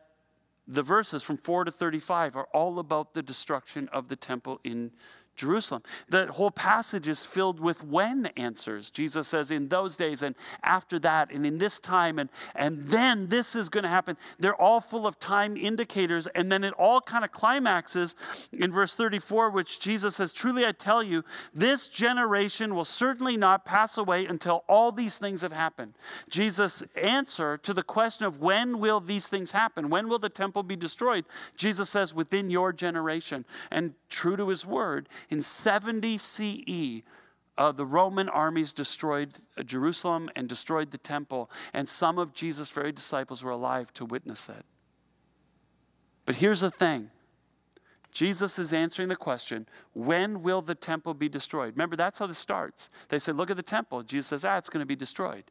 the 0.66 0.82
verses 0.82 1.22
from 1.22 1.36
4 1.36 1.64
to 1.64 1.70
35 1.70 2.36
are 2.36 2.48
all 2.52 2.78
about 2.78 3.14
the 3.14 3.22
destruction 3.22 3.88
of 3.88 4.08
the 4.08 4.16
temple 4.16 4.60
in 4.64 4.92
Jerusalem. 5.36 5.82
The 6.08 6.26
whole 6.26 6.50
passage 6.50 7.08
is 7.08 7.24
filled 7.24 7.60
with 7.60 7.84
when 7.84 8.26
answers. 8.36 8.90
Jesus 8.90 9.28
says, 9.28 9.50
in 9.50 9.66
those 9.66 9.96
days 9.96 10.22
and 10.22 10.34
after 10.62 10.98
that 11.00 11.30
and 11.30 11.46
in 11.46 11.58
this 11.58 11.78
time 11.78 12.18
and, 12.18 12.30
and 12.54 12.78
then 12.88 13.28
this 13.28 13.54
is 13.54 13.68
going 13.68 13.84
to 13.84 13.90
happen. 13.90 14.16
They're 14.38 14.60
all 14.60 14.80
full 14.80 15.06
of 15.06 15.18
time 15.18 15.56
indicators. 15.56 16.26
And 16.28 16.50
then 16.50 16.64
it 16.64 16.74
all 16.74 17.00
kind 17.00 17.24
of 17.24 17.32
climaxes 17.32 18.14
in 18.52 18.72
verse 18.72 18.94
34, 18.94 19.50
which 19.50 19.80
Jesus 19.80 20.16
says, 20.16 20.32
Truly 20.32 20.66
I 20.66 20.72
tell 20.72 21.02
you, 21.02 21.24
this 21.54 21.86
generation 21.86 22.74
will 22.74 22.84
certainly 22.84 23.36
not 23.36 23.64
pass 23.64 23.98
away 23.98 24.26
until 24.26 24.64
all 24.68 24.92
these 24.92 25.18
things 25.18 25.42
have 25.42 25.52
happened. 25.52 25.94
Jesus' 26.28 26.82
answer 26.94 27.56
to 27.58 27.74
the 27.74 27.82
question 27.82 28.26
of 28.26 28.40
when 28.40 28.78
will 28.78 29.00
these 29.00 29.28
things 29.28 29.52
happen? 29.52 29.90
When 29.90 30.08
will 30.08 30.18
the 30.18 30.28
temple 30.28 30.62
be 30.62 30.76
destroyed? 30.76 31.24
Jesus 31.56 31.90
says, 31.90 32.14
within 32.14 32.50
your 32.50 32.72
generation. 32.72 33.44
And 33.70 33.94
true 34.08 34.36
to 34.36 34.48
his 34.48 34.66
word, 34.66 35.08
in 35.30 35.42
70 35.42 36.18
CE, 36.18 37.02
uh, 37.58 37.72
the 37.72 37.86
Roman 37.86 38.28
armies 38.28 38.72
destroyed 38.72 39.34
uh, 39.56 39.62
Jerusalem 39.62 40.30
and 40.34 40.48
destroyed 40.48 40.90
the 40.90 40.98
temple, 40.98 41.50
and 41.72 41.88
some 41.88 42.18
of 42.18 42.32
Jesus' 42.32 42.70
very 42.70 42.92
disciples 42.92 43.44
were 43.44 43.50
alive 43.50 43.92
to 43.94 44.04
witness 44.04 44.48
it. 44.48 44.64
But 46.24 46.36
here's 46.36 46.60
the 46.60 46.70
thing 46.70 47.10
Jesus 48.10 48.58
is 48.58 48.72
answering 48.72 49.08
the 49.08 49.16
question 49.16 49.66
when 49.92 50.42
will 50.42 50.62
the 50.62 50.74
temple 50.74 51.14
be 51.14 51.28
destroyed? 51.28 51.74
Remember, 51.74 51.96
that's 51.96 52.18
how 52.18 52.26
this 52.26 52.38
starts. 52.38 52.88
They 53.08 53.18
said, 53.18 53.36
Look 53.36 53.50
at 53.50 53.56
the 53.56 53.62
temple. 53.62 54.02
Jesus 54.02 54.28
says, 54.28 54.44
Ah, 54.44 54.58
it's 54.58 54.70
going 54.70 54.82
to 54.82 54.86
be 54.86 54.96
destroyed. 54.96 55.44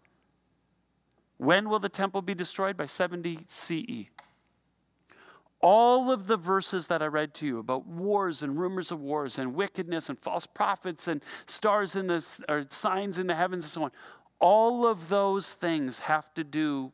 When 1.37 1.69
will 1.69 1.79
the 1.79 1.89
temple 1.89 2.21
be 2.21 2.35
destroyed? 2.35 2.77
By 2.77 2.85
70 2.85 3.39
CE 3.47 4.09
all 5.61 6.11
of 6.11 6.27
the 6.27 6.37
verses 6.37 6.87
that 6.87 7.01
I 7.01 7.05
read 7.05 7.33
to 7.35 7.45
you 7.45 7.59
about 7.59 7.85
wars 7.85 8.41
and 8.41 8.59
rumors 8.59 8.91
of 8.91 8.99
wars 8.99 9.37
and 9.37 9.53
wickedness 9.53 10.09
and 10.09 10.19
false 10.19 10.45
prophets 10.45 11.07
and 11.07 11.23
stars 11.45 11.95
in 11.95 12.07
the 12.07 12.43
or 12.49 12.65
signs 12.69 13.17
in 13.17 13.27
the 13.27 13.35
heavens 13.35 13.65
and 13.65 13.71
so 13.71 13.83
on, 13.83 13.91
all 14.39 14.87
of 14.87 15.09
those 15.09 15.53
things 15.53 15.99
have 15.99 16.33
to 16.33 16.43
do 16.43 16.91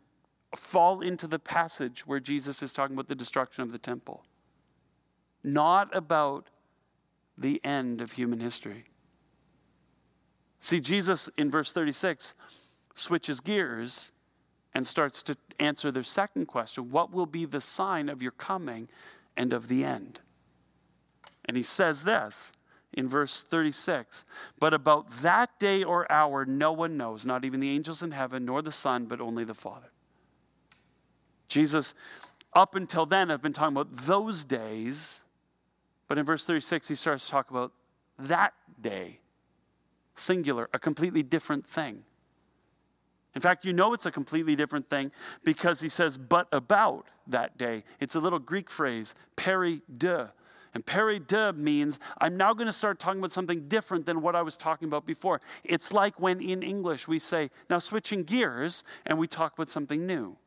fall 0.55 1.01
into 1.01 1.27
the 1.27 1.39
passage 1.39 2.05
where 2.05 2.19
Jesus 2.19 2.61
is 2.61 2.73
talking 2.73 2.95
about 2.95 3.07
the 3.07 3.15
destruction 3.15 3.63
of 3.63 3.71
the 3.71 3.77
temple. 3.77 4.23
Not 5.43 5.95
about 5.95 6.49
the 7.37 7.63
end 7.63 8.01
of 8.01 8.13
human 8.13 8.39
history. 8.39 8.83
See, 10.59 10.79
Jesus 10.79 11.29
in 11.37 11.51
verse 11.51 11.71
36 11.71 12.35
switches 12.95 13.39
gears 13.39 14.11
and 14.77 14.85
starts 14.85 15.23
to 15.23 15.35
answer 15.59 15.91
their 15.91 16.03
second 16.03 16.45
question 16.45 16.91
What 16.91 17.11
will 17.11 17.25
be 17.25 17.45
the 17.45 17.59
sign 17.59 18.09
of 18.09 18.21
your 18.21 18.31
coming 18.31 18.87
and 19.35 19.51
of 19.51 19.69
the 19.69 19.83
end? 19.83 20.19
And 21.45 21.57
he 21.57 21.63
says 21.63 22.03
this 22.03 22.53
in 22.93 23.09
verse 23.09 23.41
36 23.41 24.23
But 24.59 24.75
about 24.75 25.09
that 25.23 25.57
day 25.57 25.83
or 25.83 26.09
hour, 26.11 26.45
no 26.45 26.71
one 26.71 26.95
knows, 26.95 27.25
not 27.25 27.43
even 27.43 27.59
the 27.59 27.71
angels 27.71 28.03
in 28.03 28.11
heaven, 28.11 28.45
nor 28.45 28.61
the 28.61 28.71
Son, 28.71 29.05
but 29.05 29.19
only 29.19 29.43
the 29.43 29.55
Father. 29.55 29.87
Jesus, 31.47 31.95
up 32.53 32.75
until 32.75 33.07
then, 33.07 33.31
I've 33.31 33.41
been 33.41 33.53
talking 33.53 33.75
about 33.75 34.05
those 34.05 34.43
days, 34.43 35.21
but 36.07 36.19
in 36.19 36.23
verse 36.23 36.45
36, 36.45 36.87
he 36.87 36.93
starts 36.93 37.25
to 37.25 37.31
talk 37.31 37.49
about 37.49 37.71
that 38.19 38.53
day, 38.79 39.21
singular, 40.13 40.69
a 40.71 40.77
completely 40.77 41.23
different 41.23 41.65
thing. 41.65 42.03
In 43.37 43.41
fact, 43.41 43.65
you 43.65 43.71
know 43.71 43.93
it's 43.93 44.07
a 44.07 44.11
completely 44.11 44.55
different 44.55 44.89
thing 44.89 45.11
because 45.45 45.79
he 45.79 45.89
says, 45.89 46.17
but 46.17 46.47
about 46.51 47.05
that 47.27 47.55
day. 47.55 47.83
It's 47.99 48.15
a 48.15 48.19
little 48.19 48.39
Greek 48.39 48.67
phrase, 48.67 49.13
peri 49.35 49.83
de. 49.95 50.33
And 50.73 50.83
peri 50.83 51.19
de 51.19 51.53
means 51.53 51.99
I'm 52.19 52.35
now 52.35 52.55
going 52.55 52.65
to 52.65 52.73
start 52.73 52.97
talking 52.97 53.19
about 53.19 53.31
something 53.31 53.67
different 53.67 54.07
than 54.07 54.23
what 54.23 54.35
I 54.35 54.41
was 54.41 54.57
talking 54.57 54.87
about 54.87 55.05
before. 55.05 55.39
It's 55.63 55.93
like 55.93 56.19
when 56.19 56.41
in 56.41 56.63
English 56.63 57.07
we 57.07 57.19
say, 57.19 57.51
now 57.69 57.77
switching 57.77 58.23
gears, 58.23 58.83
and 59.05 59.19
we 59.19 59.27
talk 59.27 59.53
about 59.53 59.69
something 59.69 60.07
new. 60.07 60.37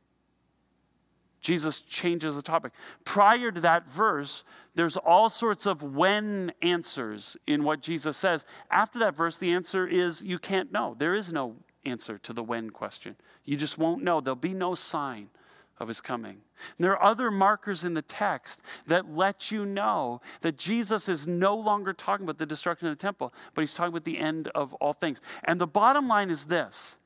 Jesus 1.40 1.78
changes 1.78 2.34
the 2.34 2.42
topic. 2.42 2.72
Prior 3.04 3.52
to 3.52 3.60
that 3.60 3.88
verse, 3.88 4.42
there's 4.74 4.96
all 4.96 5.30
sorts 5.30 5.64
of 5.64 5.80
when 5.84 6.50
answers 6.60 7.36
in 7.46 7.62
what 7.62 7.82
Jesus 7.82 8.16
says. 8.16 8.46
After 8.68 8.98
that 8.98 9.14
verse, 9.14 9.38
the 9.38 9.52
answer 9.52 9.86
is 9.86 10.24
you 10.24 10.40
can't 10.40 10.72
know. 10.72 10.96
There 10.98 11.14
is 11.14 11.32
no 11.32 11.54
answer 11.84 12.18
to 12.18 12.32
the 12.32 12.42
when 12.42 12.70
question. 12.70 13.16
You 13.44 13.56
just 13.56 13.78
won't 13.78 14.02
know. 14.02 14.20
There'll 14.20 14.36
be 14.36 14.54
no 14.54 14.74
sign 14.74 15.30
of 15.78 15.88
his 15.88 16.00
coming. 16.00 16.42
And 16.76 16.84
there 16.84 16.92
are 16.92 17.02
other 17.02 17.30
markers 17.30 17.84
in 17.84 17.94
the 17.94 18.02
text 18.02 18.60
that 18.86 19.10
let 19.10 19.50
you 19.50 19.64
know 19.64 20.20
that 20.42 20.58
Jesus 20.58 21.08
is 21.08 21.26
no 21.26 21.56
longer 21.56 21.92
talking 21.94 22.24
about 22.26 22.38
the 22.38 22.46
destruction 22.46 22.88
of 22.88 22.96
the 22.96 23.00
temple, 23.00 23.32
but 23.54 23.62
he's 23.62 23.74
talking 23.74 23.88
about 23.88 24.04
the 24.04 24.18
end 24.18 24.48
of 24.48 24.74
all 24.74 24.92
things. 24.92 25.22
And 25.44 25.58
the 25.60 25.66
bottom 25.66 26.06
line 26.06 26.28
is 26.28 26.44
this 26.44 26.98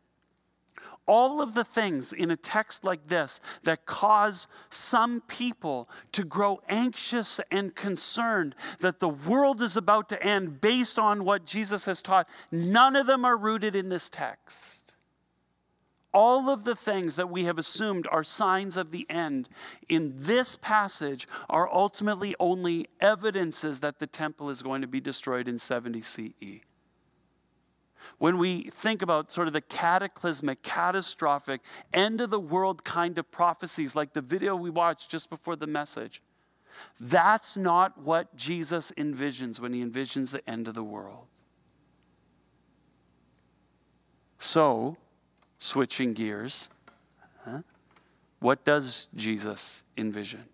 all 1.07 1.41
of 1.41 1.55
the 1.55 1.65
things 1.65 2.13
in 2.13 2.31
a 2.31 2.37
text 2.37 2.85
like 2.85 3.09
this 3.09 3.41
that 3.63 3.87
cause 3.87 4.47
some 4.71 5.21
people 5.23 5.89
to 6.13 6.25
grow 6.25 6.61
anxious 6.69 7.41
and 7.51 7.75
concerned 7.75 8.55
that 8.81 9.01
the 9.01 9.09
world 9.09 9.61
is 9.61 9.77
about 9.77 10.09
to 10.09 10.23
end 10.23 10.61
based 10.61 10.99
on 10.99 11.25
what 11.25 11.45
Jesus 11.45 11.85
has 11.87 12.03
taught, 12.03 12.29
none 12.51 12.97
of 12.97 13.07
them 13.07 13.25
are 13.25 13.37
rooted 13.37 13.77
in 13.77 13.89
this 13.89 14.09
text. 14.09 14.95
All 16.13 16.49
of 16.49 16.63
the 16.63 16.77
things 16.77 17.17
that 17.17 17.29
we 17.29 17.45
have 17.45 17.59
assumed 17.59 18.07
are 18.09 18.23
signs 18.23 18.77
of 18.77 18.93
the 18.93 19.05
end 19.11 19.49
in 19.89 20.15
this 20.17 20.55
passage 20.55 21.27
are 21.51 21.69
ultimately 21.73 22.37
only 22.39 22.87
evidences 23.01 23.81
that 23.81 23.99
the 23.99 24.07
temple 24.07 24.49
is 24.49 24.63
going 24.63 24.81
to 24.81 24.87
be 24.87 25.01
destroyed 25.01 25.49
in 25.49 25.59
70 25.59 26.01
CE 26.03 26.61
when 28.19 28.39
we 28.39 28.63
think 28.65 29.03
about 29.03 29.31
sort 29.31 29.47
of 29.47 29.53
the 29.53 29.61
cataclysmic, 29.61 30.63
catastrophic, 30.63 31.61
end 31.93 32.21
of 32.21 32.31
the 32.31 32.41
world 32.41 32.85
kind 32.85 33.19
of 33.19 33.31
prophecies, 33.31 33.95
like 33.97 34.13
the 34.13 34.21
video 34.21 34.57
we 34.57 34.71
watched 34.71 35.11
just 35.11 35.31
before 35.31 35.57
the 35.57 35.67
message, 35.67 36.23
that's 37.01 37.57
not 37.57 37.99
what 37.99 38.35
Jesus 38.37 38.93
envisions 38.97 39.61
when 39.61 39.73
he 39.73 39.85
envisions 39.85 40.33
the 40.33 40.49
end 40.49 40.69
of 40.69 40.75
the 40.75 40.83
world. 40.83 41.27
So, 44.39 44.97
switching 45.59 46.13
gears, 46.13 46.69
huh? 47.45 47.63
what 48.41 48.65
does 48.65 49.09
Jesus 49.15 49.85
envision? 49.97 50.45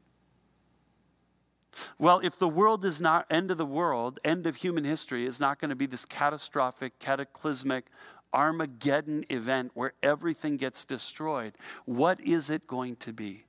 Well, 1.98 2.20
if 2.20 2.38
the 2.38 2.48
world 2.48 2.84
is 2.84 3.00
not 3.00 3.26
end 3.30 3.50
of 3.50 3.58
the 3.58 3.66
world, 3.66 4.18
end 4.24 4.46
of 4.46 4.56
human 4.56 4.84
history 4.84 5.26
is 5.26 5.40
not 5.40 5.60
going 5.60 5.70
to 5.70 5.76
be 5.76 5.86
this 5.86 6.04
catastrophic, 6.04 6.98
cataclysmic 6.98 7.86
Armageddon 8.32 9.24
event 9.28 9.72
where 9.74 9.92
everything 10.02 10.56
gets 10.56 10.84
destroyed, 10.84 11.54
what 11.84 12.20
is 12.20 12.50
it 12.50 12.66
going 12.66 12.96
to 12.96 13.12
be? 13.12 13.44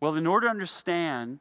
Well, 0.00 0.14
in 0.14 0.26
order 0.26 0.46
to 0.46 0.50
understand 0.50 1.40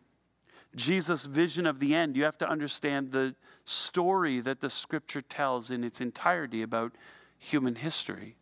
Jesus' 0.76 1.26
vision 1.26 1.66
of 1.66 1.80
the 1.80 1.96
end, 1.96 2.16
you 2.16 2.24
have 2.24 2.38
to 2.40 2.50
understand 2.50 3.12
the 3.12 3.36
story 3.64 4.40
that 4.42 4.62
the 4.62 4.70
scripture 4.70 5.22
tells 5.22 5.72
in 5.72 5.84
its 5.84 6.02
entirety 6.02 6.62
about 6.62 6.94
human 7.38 7.76
history. 7.76 8.36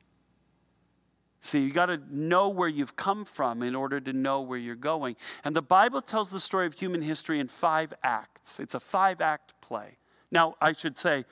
See, 1.45 1.59
you 1.59 1.73
got 1.73 1.87
to 1.87 1.99
know 2.09 2.47
where 2.47 2.69
you've 2.69 2.95
come 2.95 3.25
from 3.25 3.63
in 3.63 3.75
order 3.75 3.99
to 3.99 4.13
know 4.13 4.39
where 4.39 4.57
you're 4.57 4.75
going. 4.75 5.17
And 5.43 5.53
the 5.53 5.61
Bible 5.61 6.01
tells 6.01 6.29
the 6.29 6.39
story 6.39 6.65
of 6.65 6.73
human 6.73 7.01
history 7.01 7.37
in 7.37 7.47
five 7.47 7.93
acts. 8.01 8.61
It's 8.61 8.73
a 8.73 8.79
five 8.79 9.19
act 9.19 9.53
play. 9.59 9.97
Now, 10.31 10.55
I 10.61 10.71
should 10.71 10.97
say, 10.97 11.25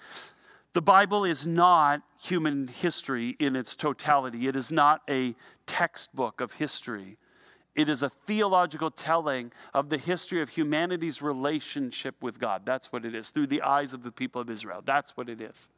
the 0.74 0.82
Bible 0.82 1.24
is 1.24 1.48
not 1.48 2.02
human 2.22 2.68
history 2.68 3.38
in 3.40 3.56
its 3.56 3.74
totality, 3.74 4.48
it 4.50 4.56
is 4.58 4.70
not 4.70 5.02
a 5.10 5.34
textbook 5.66 6.42
of 6.42 6.54
history. 6.56 7.18
It 7.74 7.88
is 7.88 8.04
a 8.04 8.10
theological 8.10 8.92
telling 8.92 9.54
of 9.74 9.88
the 9.88 9.98
history 9.98 10.42
of 10.42 10.50
humanity's 10.50 11.22
relationship 11.22 12.16
with 12.22 12.38
God. 12.38 12.66
That's 12.66 12.92
what 12.92 13.06
it 13.06 13.16
is, 13.16 13.30
through 13.30 13.48
the 13.48 13.62
eyes 13.62 13.94
of 13.94 14.04
the 14.04 14.12
people 14.12 14.42
of 14.42 14.50
Israel. 14.50 14.82
That's 14.84 15.16
what 15.16 15.30
it 15.30 15.40
is. 15.40 15.70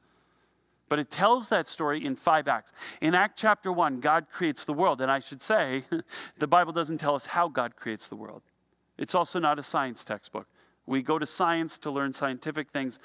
But 0.90 1.00
it 1.00 1.10
tells 1.10 1.50
that 1.50 1.66
story 1.68 2.06
in 2.06 2.16
five 2.16 2.48
acts. 2.48 2.72
In 3.02 3.16
Act 3.16 3.38
chapter 3.38 3.72
one, 3.72 4.00
God 4.00 4.28
creates 4.30 4.66
the 4.66 4.74
world. 4.74 5.02
And 5.02 5.10
I 5.10 5.20
should 5.20 5.42
say, 5.42 5.84
the 6.40 6.48
Bible 6.48 6.74
doesn't 6.74 7.00
tell 7.00 7.16
us 7.16 7.28
how 7.28 7.48
God 7.48 7.76
creates 7.76 8.10
the 8.10 8.16
world. 8.16 8.44
It's 8.98 9.16
also 9.16 9.40
not 9.40 9.58
a 9.58 9.64
science 9.64 10.04
textbook. 10.04 10.48
We 10.86 11.02
go 11.02 11.18
to 11.18 11.26
science 11.26 11.78
to 11.80 11.92
learn 11.92 12.14
scientific 12.14 12.70
things. 12.70 13.00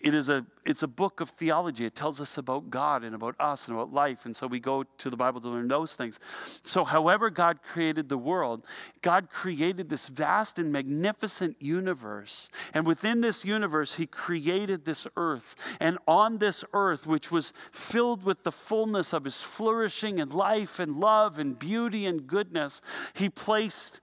It 0.00 0.14
is 0.14 0.30
a 0.30 0.46
it's 0.64 0.82
a 0.82 0.88
book 0.88 1.20
of 1.20 1.28
theology. 1.28 1.84
It 1.84 1.94
tells 1.94 2.20
us 2.20 2.38
about 2.38 2.70
God 2.70 3.02
and 3.02 3.14
about 3.14 3.34
us 3.38 3.66
and 3.66 3.76
about 3.76 3.92
life. 3.92 4.24
And 4.24 4.34
so 4.34 4.46
we 4.46 4.60
go 4.60 4.84
to 4.84 5.10
the 5.10 5.16
Bible 5.16 5.40
to 5.40 5.48
learn 5.48 5.68
those 5.68 5.94
things. 5.94 6.20
So, 6.62 6.84
however, 6.84 7.28
God 7.28 7.62
created 7.62 8.08
the 8.08 8.16
world, 8.16 8.64
God 9.02 9.28
created 9.28 9.90
this 9.90 10.08
vast 10.08 10.58
and 10.58 10.72
magnificent 10.72 11.56
universe. 11.60 12.48
And 12.72 12.86
within 12.86 13.20
this 13.20 13.44
universe, 13.44 13.96
He 13.96 14.06
created 14.06 14.86
this 14.86 15.06
earth. 15.16 15.76
And 15.80 15.98
on 16.08 16.38
this 16.38 16.64
earth, 16.72 17.06
which 17.06 17.30
was 17.30 17.52
filled 17.70 18.24
with 18.24 18.42
the 18.42 18.52
fullness 18.52 19.12
of 19.12 19.24
His 19.24 19.42
flourishing 19.42 20.18
and 20.18 20.32
life 20.32 20.78
and 20.78 20.98
love 20.98 21.38
and 21.38 21.58
beauty 21.58 22.06
and 22.06 22.26
goodness, 22.26 22.80
He 23.12 23.28
placed 23.28 24.00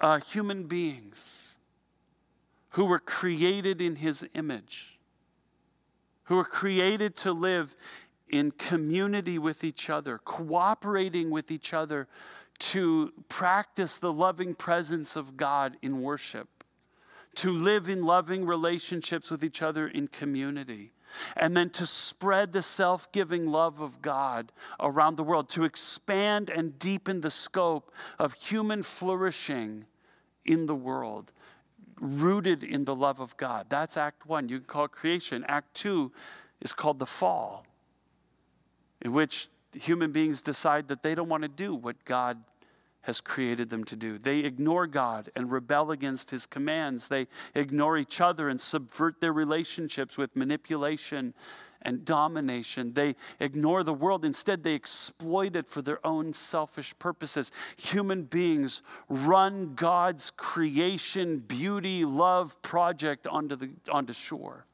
uh, 0.00 0.20
human 0.20 0.64
beings 0.64 1.56
who 2.70 2.84
were 2.84 2.98
created 2.98 3.80
in 3.80 3.96
His 3.96 4.26
image 4.34 4.91
who 6.24 6.38
are 6.38 6.44
created 6.44 7.16
to 7.16 7.32
live 7.32 7.76
in 8.28 8.50
community 8.50 9.38
with 9.38 9.62
each 9.62 9.90
other, 9.90 10.18
cooperating 10.18 11.30
with 11.30 11.50
each 11.50 11.74
other 11.74 12.08
to 12.58 13.12
practice 13.28 13.98
the 13.98 14.12
loving 14.12 14.54
presence 14.54 15.16
of 15.16 15.36
God 15.36 15.76
in 15.82 16.00
worship, 16.00 16.64
to 17.36 17.50
live 17.50 17.88
in 17.88 18.02
loving 18.02 18.46
relationships 18.46 19.30
with 19.30 19.42
each 19.42 19.62
other 19.62 19.88
in 19.88 20.06
community, 20.06 20.92
and 21.36 21.56
then 21.56 21.68
to 21.70 21.84
spread 21.84 22.52
the 22.52 22.62
self 22.62 23.10
giving 23.12 23.46
love 23.46 23.80
of 23.80 24.00
God 24.00 24.52
around 24.80 25.16
the 25.16 25.24
world, 25.24 25.48
to 25.50 25.64
expand 25.64 26.48
and 26.48 26.78
deepen 26.78 27.20
the 27.20 27.30
scope 27.30 27.92
of 28.18 28.34
human 28.34 28.82
flourishing 28.82 29.84
in 30.44 30.66
the 30.66 30.74
world 30.74 31.32
rooted 32.02 32.64
in 32.64 32.84
the 32.84 32.94
love 32.94 33.20
of 33.20 33.36
God. 33.36 33.66
That's 33.68 33.96
Act 33.96 34.26
One. 34.26 34.48
You 34.48 34.58
can 34.58 34.66
call 34.66 34.84
it 34.86 34.92
creation. 34.92 35.44
Act 35.48 35.74
Two 35.74 36.12
is 36.60 36.72
called 36.72 36.98
the 36.98 37.06
fall, 37.06 37.64
in 39.00 39.12
which 39.12 39.48
human 39.72 40.12
beings 40.12 40.42
decide 40.42 40.88
that 40.88 41.02
they 41.02 41.14
don't 41.14 41.28
want 41.28 41.44
to 41.44 41.48
do 41.48 41.74
what 41.74 42.04
God 42.04 42.42
has 43.02 43.20
created 43.20 43.70
them 43.70 43.84
to 43.84 43.96
do. 43.96 44.18
They 44.18 44.40
ignore 44.40 44.86
God 44.86 45.28
and 45.34 45.50
rebel 45.50 45.90
against 45.90 46.30
his 46.30 46.46
commands. 46.46 47.08
They 47.08 47.26
ignore 47.54 47.96
each 47.96 48.20
other 48.20 48.48
and 48.48 48.60
subvert 48.60 49.20
their 49.20 49.32
relationships 49.32 50.18
with 50.18 50.36
manipulation 50.36 51.34
and 51.82 52.04
domination. 52.04 52.94
They 52.94 53.16
ignore 53.40 53.82
the 53.82 53.94
world. 53.94 54.24
Instead, 54.24 54.62
they 54.62 54.74
exploit 54.74 55.56
it 55.56 55.66
for 55.66 55.82
their 55.82 56.04
own 56.06 56.32
selfish 56.32 56.94
purposes. 56.98 57.52
Human 57.76 58.24
beings 58.24 58.82
run 59.08 59.74
God's 59.74 60.30
creation, 60.30 61.38
beauty, 61.38 62.04
love 62.04 62.60
project 62.62 63.26
onto, 63.26 63.56
the, 63.56 63.70
onto 63.90 64.12
shore. 64.12 64.66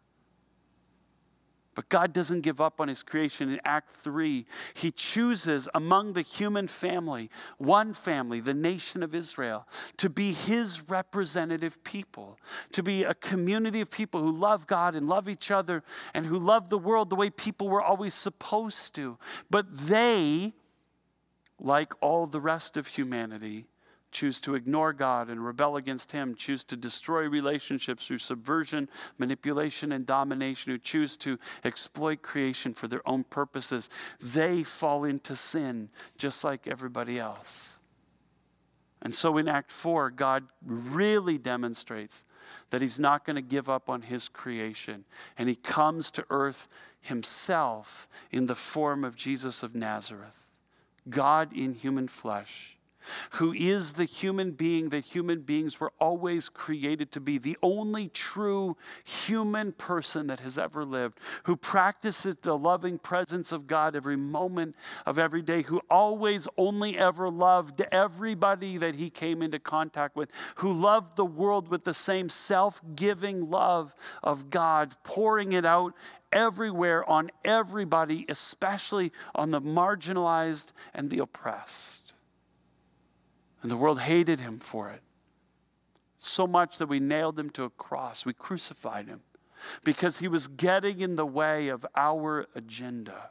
But 1.78 1.90
God 1.90 2.12
doesn't 2.12 2.40
give 2.40 2.60
up 2.60 2.80
on 2.80 2.88
his 2.88 3.04
creation. 3.04 3.52
In 3.52 3.60
Act 3.64 3.90
3, 3.90 4.44
he 4.74 4.90
chooses 4.90 5.68
among 5.76 6.14
the 6.14 6.22
human 6.22 6.66
family, 6.66 7.30
one 7.56 7.94
family, 7.94 8.40
the 8.40 8.52
nation 8.52 9.04
of 9.04 9.14
Israel, 9.14 9.64
to 9.98 10.10
be 10.10 10.32
his 10.32 10.88
representative 10.88 11.84
people, 11.84 12.36
to 12.72 12.82
be 12.82 13.04
a 13.04 13.14
community 13.14 13.80
of 13.80 13.92
people 13.92 14.20
who 14.20 14.32
love 14.32 14.66
God 14.66 14.96
and 14.96 15.06
love 15.06 15.28
each 15.28 15.52
other 15.52 15.84
and 16.14 16.26
who 16.26 16.36
love 16.36 16.68
the 16.68 16.78
world 16.78 17.10
the 17.10 17.14
way 17.14 17.30
people 17.30 17.68
were 17.68 17.80
always 17.80 18.12
supposed 18.12 18.96
to. 18.96 19.16
But 19.48 19.66
they, 19.70 20.54
like 21.60 21.92
all 22.00 22.26
the 22.26 22.40
rest 22.40 22.76
of 22.76 22.88
humanity, 22.88 23.68
choose 24.10 24.40
to 24.40 24.54
ignore 24.54 24.92
God 24.92 25.28
and 25.28 25.44
rebel 25.44 25.76
against 25.76 26.12
Him, 26.12 26.34
choose 26.34 26.64
to 26.64 26.76
destroy 26.76 27.28
relationships 27.28 28.06
through 28.06 28.18
subversion, 28.18 28.88
manipulation, 29.18 29.92
and 29.92 30.06
domination, 30.06 30.72
who 30.72 30.78
choose 30.78 31.16
to 31.18 31.38
exploit 31.64 32.22
creation 32.22 32.72
for 32.72 32.88
their 32.88 33.06
own 33.06 33.24
purposes, 33.24 33.90
they 34.20 34.62
fall 34.62 35.04
into 35.04 35.36
sin 35.36 35.90
just 36.16 36.44
like 36.44 36.66
everybody 36.66 37.18
else. 37.18 37.78
And 39.00 39.14
so 39.14 39.36
in 39.36 39.46
Act 39.46 39.70
4, 39.70 40.10
God 40.10 40.44
really 40.64 41.38
demonstrates 41.38 42.24
that 42.70 42.80
He's 42.80 42.98
not 42.98 43.24
going 43.24 43.36
to 43.36 43.42
give 43.42 43.68
up 43.68 43.88
on 43.88 44.02
His 44.02 44.28
creation. 44.28 45.04
And 45.36 45.48
He 45.48 45.54
comes 45.54 46.10
to 46.12 46.24
earth 46.30 46.66
Himself 47.00 48.08
in 48.32 48.46
the 48.46 48.54
form 48.54 49.04
of 49.04 49.14
Jesus 49.14 49.62
of 49.62 49.74
Nazareth, 49.74 50.50
God 51.08 51.52
in 51.52 51.74
human 51.74 52.08
flesh 52.08 52.77
who 53.32 53.52
is 53.52 53.94
the 53.94 54.04
human 54.04 54.52
being 54.52 54.90
that 54.90 55.04
human 55.04 55.40
beings 55.40 55.80
were 55.80 55.92
always 55.98 56.48
created 56.48 57.10
to 57.12 57.20
be, 57.20 57.38
the 57.38 57.56
only 57.62 58.08
true 58.08 58.76
human 59.04 59.72
person 59.72 60.26
that 60.28 60.40
has 60.40 60.58
ever 60.58 60.84
lived, 60.84 61.18
who 61.44 61.56
practices 61.56 62.36
the 62.42 62.56
loving 62.56 62.98
presence 62.98 63.52
of 63.52 63.66
God 63.66 63.94
every 63.94 64.16
moment 64.16 64.74
of 65.06 65.18
every 65.18 65.42
day, 65.42 65.62
who 65.62 65.80
always 65.90 66.48
only 66.56 66.98
ever 66.98 67.30
loved 67.30 67.82
everybody 67.92 68.76
that 68.76 68.94
he 68.94 69.10
came 69.10 69.42
into 69.42 69.58
contact 69.58 70.16
with, 70.16 70.30
who 70.56 70.72
loved 70.72 71.16
the 71.16 71.24
world 71.24 71.68
with 71.68 71.84
the 71.84 71.94
same 71.94 72.28
self 72.28 72.80
giving 72.94 73.50
love 73.50 73.94
of 74.22 74.50
God, 74.50 74.96
pouring 75.02 75.52
it 75.52 75.64
out 75.64 75.94
everywhere 76.32 77.08
on 77.08 77.30
everybody, 77.44 78.24
especially 78.28 79.12
on 79.34 79.50
the 79.50 79.60
marginalized 79.60 80.72
and 80.94 81.10
the 81.10 81.18
oppressed. 81.18 82.07
And 83.62 83.70
the 83.70 83.76
world 83.76 84.00
hated 84.00 84.40
him 84.40 84.58
for 84.58 84.90
it. 84.90 85.02
So 86.18 86.46
much 86.46 86.78
that 86.78 86.88
we 86.88 87.00
nailed 87.00 87.38
him 87.38 87.50
to 87.50 87.64
a 87.64 87.70
cross, 87.70 88.26
we 88.26 88.32
crucified 88.32 89.06
him 89.06 89.20
because 89.84 90.18
he 90.18 90.28
was 90.28 90.48
getting 90.48 91.00
in 91.00 91.16
the 91.16 91.26
way 91.26 91.68
of 91.68 91.86
our 91.96 92.46
agenda. 92.54 93.30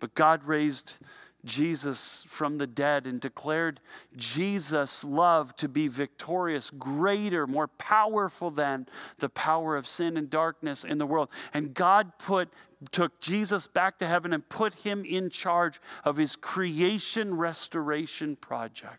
But 0.00 0.14
God 0.14 0.44
raised 0.44 0.98
Jesus 1.44 2.24
from 2.26 2.58
the 2.58 2.66
dead 2.66 3.06
and 3.06 3.20
declared 3.20 3.80
Jesus' 4.16 5.04
love 5.04 5.54
to 5.56 5.68
be 5.68 5.88
victorious, 5.88 6.70
greater, 6.70 7.46
more 7.46 7.68
powerful 7.68 8.50
than 8.50 8.86
the 9.18 9.28
power 9.28 9.76
of 9.76 9.86
sin 9.86 10.16
and 10.16 10.30
darkness 10.30 10.84
in 10.84 10.98
the 10.98 11.06
world. 11.06 11.30
And 11.52 11.74
God 11.74 12.18
put 12.18 12.48
took 12.90 13.20
Jesus 13.20 13.66
back 13.66 13.98
to 13.98 14.06
heaven 14.06 14.32
and 14.32 14.48
put 14.48 14.74
him 14.74 15.04
in 15.04 15.30
charge 15.30 15.80
of 16.04 16.16
his 16.16 16.36
creation 16.36 17.36
restoration 17.36 18.34
project. 18.34 18.98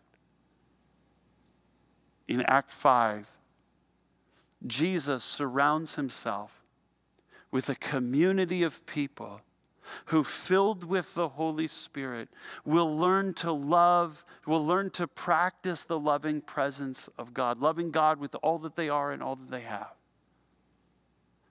In 2.28 2.42
Act 2.42 2.72
5, 2.72 3.36
Jesus 4.66 5.22
surrounds 5.22 5.96
himself 5.96 6.62
with 7.50 7.68
a 7.68 7.74
community 7.74 8.62
of 8.62 8.84
people 8.86 9.40
who, 10.06 10.24
filled 10.24 10.82
with 10.84 11.14
the 11.14 11.28
Holy 11.28 11.66
Spirit, 11.66 12.28
will 12.64 12.96
learn 12.96 13.32
to 13.34 13.52
love, 13.52 14.24
will 14.46 14.64
learn 14.64 14.90
to 14.90 15.06
practice 15.06 15.84
the 15.84 15.98
loving 15.98 16.40
presence 16.40 17.08
of 17.16 17.32
God, 17.32 17.60
loving 17.60 17.90
God 17.92 18.18
with 18.18 18.34
all 18.42 18.58
that 18.58 18.74
they 18.74 18.88
are 18.88 19.12
and 19.12 19.22
all 19.22 19.36
that 19.36 19.50
they 19.50 19.60
have. 19.60 19.94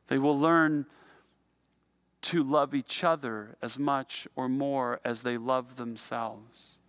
They 0.08 0.17
will 0.17 0.38
learn 0.38 0.86
to 2.26 2.42
love 2.42 2.74
each 2.74 3.04
other 3.04 3.56
as 3.62 3.78
much 3.78 4.28
or 4.36 4.50
more 4.50 5.00
as 5.06 5.22
they 5.22 5.38
love 5.38 5.76
themselves. 5.76 6.80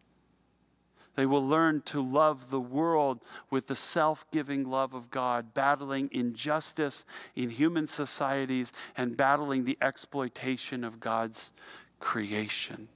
They 1.15 1.27
will 1.27 1.47
learn 1.47 1.83
to 1.83 2.01
love 2.01 2.49
the 2.49 2.61
world 2.61 3.21
with 3.51 3.67
the 3.67 3.75
self 3.75 4.25
giving 4.31 4.65
love 4.65 4.95
of 4.95 5.11
God, 5.11 5.53
battling 5.53 6.09
injustice 6.11 7.05
in 7.35 7.51
human 7.51 7.87
societies 7.87 8.73
and 8.97 9.15
battling 9.15 9.67
the 9.67 9.77
exploitation 9.83 10.83
of 10.83 11.01
God's 11.01 11.53
creation. 12.01 12.89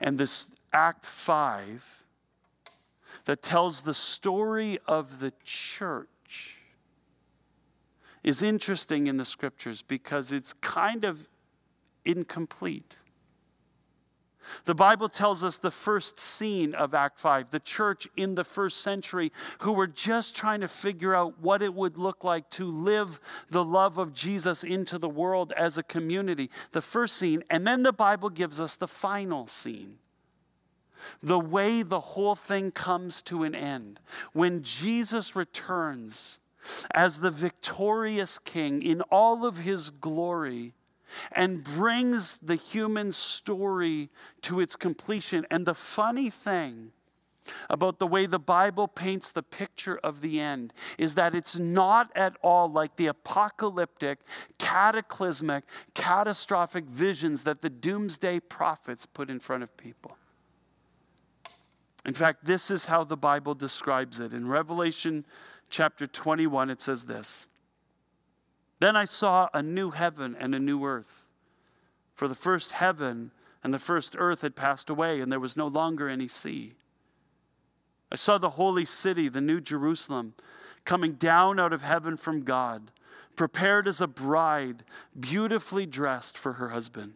And 0.00 0.16
this 0.16 0.48
Act 0.72 1.04
5 1.04 2.06
that 3.26 3.42
tells 3.42 3.82
the 3.82 3.94
story 3.94 4.78
of 4.86 5.20
the 5.20 5.34
church 5.44 6.08
is 8.22 8.42
interesting 8.42 9.06
in 9.06 9.16
the 9.16 9.24
scriptures 9.24 9.82
because 9.82 10.32
it's 10.32 10.52
kind 10.54 11.04
of 11.04 11.28
incomplete. 12.04 12.98
The 14.64 14.74
Bible 14.74 15.08
tells 15.08 15.44
us 15.44 15.58
the 15.58 15.70
first 15.70 16.18
scene 16.18 16.74
of 16.74 16.94
Act 16.94 17.20
5, 17.20 17.50
the 17.50 17.60
church 17.60 18.08
in 18.16 18.34
the 18.34 18.44
first 18.44 18.78
century 18.78 19.32
who 19.60 19.72
were 19.72 19.86
just 19.86 20.34
trying 20.34 20.60
to 20.60 20.68
figure 20.68 21.14
out 21.14 21.40
what 21.40 21.62
it 21.62 21.74
would 21.74 21.96
look 21.96 22.24
like 22.24 22.50
to 22.50 22.64
live 22.64 23.20
the 23.48 23.64
love 23.64 23.98
of 23.98 24.12
Jesus 24.12 24.64
into 24.64 24.98
the 24.98 25.08
world 25.08 25.52
as 25.56 25.78
a 25.78 25.82
community. 25.82 26.50
The 26.72 26.82
first 26.82 27.16
scene, 27.16 27.44
and 27.50 27.66
then 27.66 27.82
the 27.82 27.92
Bible 27.92 28.30
gives 28.30 28.60
us 28.60 28.76
the 28.76 28.88
final 28.88 29.46
scene. 29.46 29.98
The 31.22 31.40
way 31.40 31.82
the 31.82 32.00
whole 32.00 32.34
thing 32.34 32.70
comes 32.70 33.22
to 33.22 33.42
an 33.44 33.54
end. 33.54 34.00
When 34.32 34.62
Jesus 34.62 35.34
returns 35.34 36.38
as 36.94 37.20
the 37.20 37.30
victorious 37.30 38.38
king 38.38 38.82
in 38.82 39.00
all 39.02 39.46
of 39.46 39.58
his 39.58 39.90
glory 39.90 40.74
and 41.32 41.64
brings 41.64 42.38
the 42.38 42.56
human 42.56 43.12
story 43.12 44.10
to 44.42 44.60
its 44.60 44.76
completion. 44.76 45.46
And 45.50 45.66
the 45.66 45.74
funny 45.74 46.30
thing 46.30 46.92
about 47.68 47.98
the 47.98 48.06
way 48.06 48.26
the 48.26 48.38
Bible 48.38 48.86
paints 48.86 49.32
the 49.32 49.42
picture 49.42 49.98
of 50.04 50.20
the 50.20 50.40
end 50.40 50.72
is 50.98 51.14
that 51.14 51.34
it's 51.34 51.58
not 51.58 52.10
at 52.14 52.36
all 52.42 52.70
like 52.70 52.96
the 52.96 53.06
apocalyptic, 53.06 54.20
cataclysmic, 54.58 55.64
catastrophic 55.94 56.84
visions 56.84 57.44
that 57.44 57.62
the 57.62 57.70
doomsday 57.70 58.40
prophets 58.40 59.06
put 59.06 59.30
in 59.30 59.40
front 59.40 59.62
of 59.62 59.76
people. 59.76 60.16
In 62.06 62.12
fact, 62.12 62.44
this 62.44 62.70
is 62.70 62.86
how 62.86 63.04
the 63.04 63.16
Bible 63.16 63.54
describes 63.54 64.20
it. 64.20 64.32
In 64.32 64.48
Revelation 64.48 65.26
chapter 65.70 66.06
21, 66.06 66.68
it 66.68 66.80
says 66.80 67.06
this 67.06 67.48
Then 68.80 68.96
I 68.96 69.04
saw 69.04 69.48
a 69.54 69.62
new 69.62 69.90
heaven 69.90 70.36
and 70.38 70.54
a 70.54 70.58
new 70.58 70.84
earth. 70.84 71.24
For 72.14 72.28
the 72.28 72.34
first 72.34 72.72
heaven 72.72 73.30
and 73.64 73.72
the 73.72 73.78
first 73.78 74.14
earth 74.18 74.42
had 74.42 74.56
passed 74.56 74.90
away, 74.90 75.20
and 75.20 75.32
there 75.32 75.40
was 75.40 75.56
no 75.56 75.66
longer 75.66 76.08
any 76.08 76.28
sea. 76.28 76.74
I 78.12 78.16
saw 78.16 78.38
the 78.38 78.50
holy 78.50 78.84
city, 78.84 79.28
the 79.28 79.40
new 79.40 79.60
Jerusalem, 79.60 80.34
coming 80.84 81.12
down 81.12 81.60
out 81.60 81.72
of 81.72 81.82
heaven 81.82 82.16
from 82.16 82.42
God, 82.42 82.90
prepared 83.36 83.86
as 83.86 84.00
a 84.00 84.06
bride, 84.06 84.84
beautifully 85.18 85.86
dressed 85.86 86.36
for 86.36 86.54
her 86.54 86.70
husband. 86.70 87.14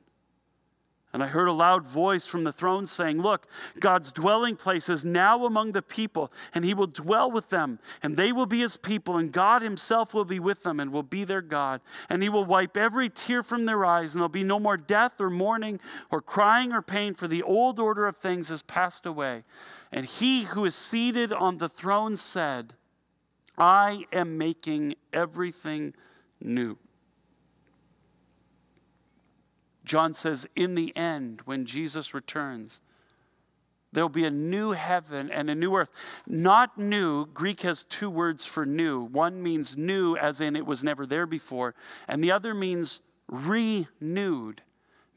And 1.14 1.22
I 1.22 1.29
heard 1.29 1.46
a 1.46 1.53
loud 1.53 1.87
voice 1.87 2.27
from 2.27 2.42
the 2.42 2.53
throne 2.53 2.88
saying, 2.88 3.22
Look, 3.22 3.46
God's 3.79 4.11
dwelling 4.11 4.57
place 4.57 4.88
is 4.88 5.05
now 5.05 5.46
among 5.46 5.70
the 5.70 5.81
people, 5.81 6.33
and 6.53 6.64
he 6.64 6.74
will 6.74 6.88
dwell 6.88 7.31
with 7.31 7.50
them, 7.50 7.79
and 8.03 8.16
they 8.16 8.33
will 8.33 8.46
be 8.46 8.59
his 8.59 8.77
people, 8.77 9.16
and 9.16 9.31
God 9.31 9.62
himself 9.62 10.12
will 10.12 10.24
be 10.24 10.40
with 10.40 10.64
them 10.64 10.81
and 10.81 10.92
will 10.92 11.05
be 11.05 11.22
their 11.22 11.40
God. 11.40 11.81
And 12.11 12.20
he 12.20 12.29
will 12.29 12.44
wipe 12.44 12.77
every 12.77 13.09
tear 13.09 13.44
from 13.44 13.64
their 13.64 13.85
eyes, 13.85 14.12
and 14.12 14.20
there'll 14.20 14.29
be 14.29 14.42
no 14.42 14.59
more 14.59 14.77
death 14.77 15.20
or 15.20 15.31
mourning 15.31 15.81
or 16.11 16.20
crying 16.20 16.72
or 16.72 16.83
pain, 16.83 17.14
for 17.14 17.29
the 17.29 17.44
old 17.44 17.79
order 17.79 18.09
of 18.09 18.16
things 18.16 18.48
has 18.48 18.62
passed 18.62 19.07
away. 19.07 19.44
And 19.92 20.07
he 20.07 20.42
who 20.42 20.64
is 20.64 20.74
seated 20.74 21.33
on 21.33 21.59
the 21.59 21.68
throne 21.68 22.16
said, 22.16 22.74
I 23.57 24.07
am 24.11 24.37
making 24.37 24.94
everything 25.12 25.94
new. 26.40 26.77
John 29.85 30.14
says, 30.14 30.47
in 30.57 30.75
the 30.75 30.97
end, 30.97 31.42
when 31.44 31.66
Jesus 31.66 32.14
returns, 32.14 32.81
there'll 33.92 34.09
be 34.09 34.25
a 34.25 34.31
new 34.31 34.73
heaven 34.73 35.31
and 35.31 35.51
a 35.51 35.55
new 35.55 35.75
earth. 35.77 35.92
Not 36.27 36.79
new, 36.79 37.27
Greek 37.27 37.61
has 37.61 37.85
two 37.85 38.11
words 38.11 38.44
for 38.44 38.64
new. 38.66 39.03
One 39.03 39.42
means 39.42 39.77
new, 39.77 40.16
as 40.16 40.40
in 40.40 40.57
it 40.57 40.66
was 40.66 40.83
never 40.83 41.07
there 41.07 41.27
before, 41.27 41.75
and 42.09 42.23
the 42.23 42.33
other 42.33 42.55
means 42.55 43.01
renewed, 43.29 44.62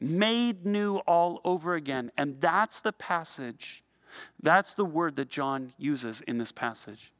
made 0.00 0.64
new 0.64 0.98
all 0.98 1.40
over 1.44 1.74
again. 1.74 2.10
And 2.16 2.40
that's 2.40 2.80
the 2.80 2.92
passage, 2.92 3.82
that's 4.40 4.74
the 4.74 4.84
word 4.84 5.16
that 5.16 5.28
John 5.28 5.72
uses 5.78 6.20
in 6.22 6.38
this 6.38 6.52
passage. 6.52 7.12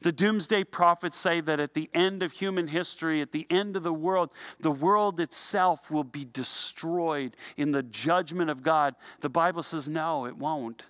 The 0.00 0.12
doomsday 0.12 0.64
prophets 0.64 1.16
say 1.16 1.40
that 1.40 1.60
at 1.60 1.74
the 1.74 1.90
end 1.94 2.22
of 2.22 2.32
human 2.32 2.68
history, 2.68 3.20
at 3.20 3.32
the 3.32 3.46
end 3.50 3.76
of 3.76 3.82
the 3.82 3.92
world, 3.92 4.32
the 4.60 4.70
world 4.70 5.20
itself 5.20 5.90
will 5.90 6.04
be 6.04 6.24
destroyed 6.24 7.36
in 7.56 7.72
the 7.72 7.82
judgment 7.82 8.50
of 8.50 8.62
God. 8.62 8.94
The 9.20 9.28
Bible 9.28 9.62
says, 9.62 9.88
no, 9.88 10.26
it 10.26 10.36
won't. 10.36 10.84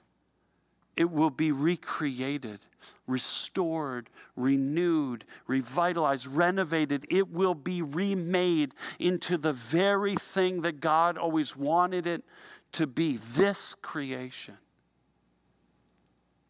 It 0.97 1.11
will 1.11 1.31
be 1.31 1.53
recreated, 1.53 2.61
restored, 3.07 4.09
renewed, 4.35 5.25
revitalized, 5.47 6.27
renovated. 6.27 7.05
It 7.11 7.31
will 7.31 7.55
be 7.55 7.83
remade 7.83 8.75
into 8.99 9.37
the 9.37 9.53
very 9.53 10.15
thing 10.15 10.63
that 10.63 10.81
God 10.81 11.19
always 11.19 11.55
wanted 11.55 12.07
it 12.07 12.25
to 12.73 12.87
be 12.87 13.19
this 13.19 13.75
creation. 13.75 14.57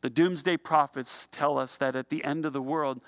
The 0.07 0.11
doomsday 0.11 0.59
prophets 0.59 1.27
tell 1.33 1.59
us 1.59 1.79
that 1.79 1.97
at 1.97 2.11
the 2.11 2.23
end 2.23 2.45
of 2.45 2.53
the 2.53 2.63
world, 2.63 3.01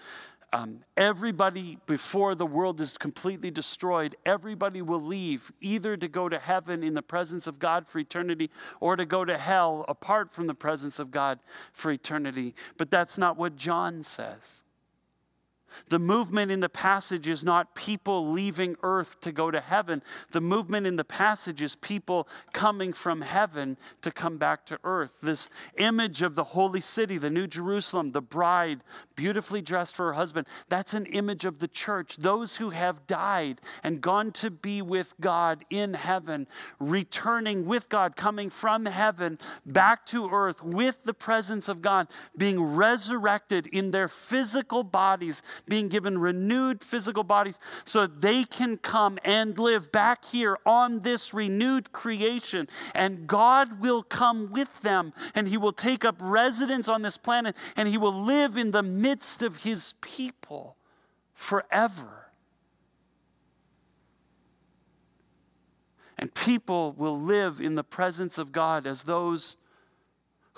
um, 0.52 0.80
everybody, 0.96 1.78
before 1.86 2.34
the 2.34 2.44
world 2.44 2.80
is 2.80 2.98
completely 2.98 3.52
destroyed, 3.52 4.16
everybody 4.26 4.82
will 4.82 5.00
leave 5.00 5.52
either 5.60 5.96
to 5.96 6.08
go 6.08 6.28
to 6.28 6.40
heaven 6.40 6.82
in 6.82 6.94
the 6.94 7.02
presence 7.02 7.46
of 7.46 7.60
God 7.60 7.86
for 7.86 8.00
eternity 8.00 8.50
or 8.80 8.96
to 8.96 9.06
go 9.06 9.24
to 9.24 9.38
hell 9.38 9.84
apart 9.86 10.32
from 10.32 10.48
the 10.48 10.54
presence 10.54 10.98
of 10.98 11.12
God 11.12 11.38
for 11.72 11.92
eternity. 11.92 12.52
But 12.78 12.90
that's 12.90 13.16
not 13.16 13.36
what 13.36 13.54
John 13.54 14.02
says. 14.02 14.64
The 15.88 15.98
movement 15.98 16.50
in 16.50 16.60
the 16.60 16.68
passage 16.68 17.28
is 17.28 17.44
not 17.44 17.74
people 17.74 18.30
leaving 18.30 18.76
earth 18.82 19.20
to 19.20 19.32
go 19.32 19.50
to 19.50 19.60
heaven. 19.60 20.02
The 20.32 20.40
movement 20.40 20.86
in 20.86 20.96
the 20.96 21.04
passage 21.04 21.62
is 21.62 21.74
people 21.76 22.28
coming 22.52 22.92
from 22.92 23.22
heaven 23.22 23.76
to 24.02 24.10
come 24.10 24.38
back 24.38 24.66
to 24.66 24.78
earth. 24.84 25.14
This 25.22 25.48
image 25.76 26.22
of 26.22 26.34
the 26.34 26.44
holy 26.44 26.80
city, 26.80 27.18
the 27.18 27.30
New 27.30 27.46
Jerusalem, 27.46 28.12
the 28.12 28.20
bride, 28.22 28.82
beautifully 29.16 29.62
dressed 29.62 29.96
for 29.96 30.06
her 30.06 30.12
husband, 30.12 30.46
that's 30.68 30.94
an 30.94 31.06
image 31.06 31.44
of 31.44 31.58
the 31.58 31.68
church. 31.68 32.16
Those 32.16 32.56
who 32.56 32.70
have 32.70 33.06
died 33.06 33.60
and 33.82 34.00
gone 34.00 34.32
to 34.32 34.50
be 34.50 34.82
with 34.82 35.14
God 35.20 35.64
in 35.70 35.94
heaven, 35.94 36.46
returning 36.78 37.66
with 37.66 37.88
God, 37.88 38.16
coming 38.16 38.50
from 38.50 38.86
heaven 38.86 39.38
back 39.66 40.06
to 40.06 40.30
earth 40.30 40.62
with 40.62 41.04
the 41.04 41.14
presence 41.14 41.68
of 41.68 41.82
God, 41.82 42.08
being 42.36 42.60
resurrected 42.60 43.66
in 43.66 43.90
their 43.90 44.08
physical 44.08 44.82
bodies 44.82 45.42
being 45.66 45.88
given 45.88 46.18
renewed 46.18 46.82
physical 46.82 47.24
bodies 47.24 47.58
so 47.84 48.06
they 48.06 48.44
can 48.44 48.76
come 48.76 49.18
and 49.24 49.56
live 49.58 49.90
back 49.90 50.24
here 50.24 50.58
on 50.64 51.00
this 51.00 51.32
renewed 51.32 51.92
creation. 51.92 52.68
And 52.94 53.26
God 53.26 53.80
will 53.80 54.02
come 54.02 54.50
with 54.52 54.82
them 54.82 55.12
and 55.34 55.48
He 55.48 55.56
will 55.56 55.72
take 55.72 56.04
up 56.04 56.16
residence 56.20 56.88
on 56.88 57.02
this 57.02 57.16
planet 57.16 57.56
and 57.76 57.88
He 57.88 57.98
will 57.98 58.12
live 58.12 58.56
in 58.56 58.70
the 58.70 58.82
midst 58.82 59.42
of 59.42 59.62
His 59.62 59.94
people 60.00 60.76
forever. 61.34 62.18
And 66.18 66.34
people 66.34 66.92
will 66.92 67.18
live 67.18 67.60
in 67.60 67.76
the 67.76 67.84
presence 67.84 68.38
of 68.38 68.50
God 68.50 68.86
as 68.86 69.04
those 69.04 69.56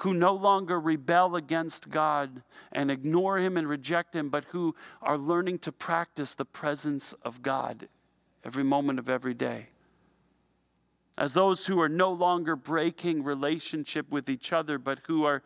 who 0.01 0.15
no 0.15 0.33
longer 0.33 0.81
rebel 0.81 1.37
against 1.37 1.91
God 1.91 2.43
and 2.73 2.91
ignore 2.91 3.37
Him 3.37 3.59
and 3.59 3.69
reject 3.69 4.17
Him, 4.17 4.31
but 4.31 4.45
who 4.47 4.75
are 5.03 5.19
learning 5.19 5.59
to 5.59 5.73
practice 5.73 6.35
the 6.35 6.47
presence 6.47 7.13
of 7.23 7.43
God 7.43 7.89
every 8.43 8.65
moment 8.65 8.99
of 8.99 9.11
every 9.11 9.35
day. 9.35 9.67
As 11.19 11.35
those 11.35 11.67
who 11.67 11.79
are 11.81 11.89
no 11.89 12.11
longer 12.11 12.57
breaking 12.57 13.25
relationship 13.25 14.11
with 14.11 14.31
each 14.31 14.55
other, 14.55 14.79
but 14.79 15.01
who 15.07 15.25
are 15.25 15.43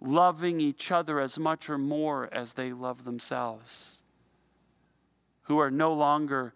loving 0.00 0.60
each 0.60 0.90
other 0.90 1.20
as 1.20 1.38
much 1.38 1.70
or 1.70 1.78
more 1.78 2.28
as 2.32 2.54
they 2.54 2.72
love 2.72 3.04
themselves. 3.04 4.02
Who 5.42 5.58
are 5.58 5.70
no 5.70 5.92
longer 5.92 6.52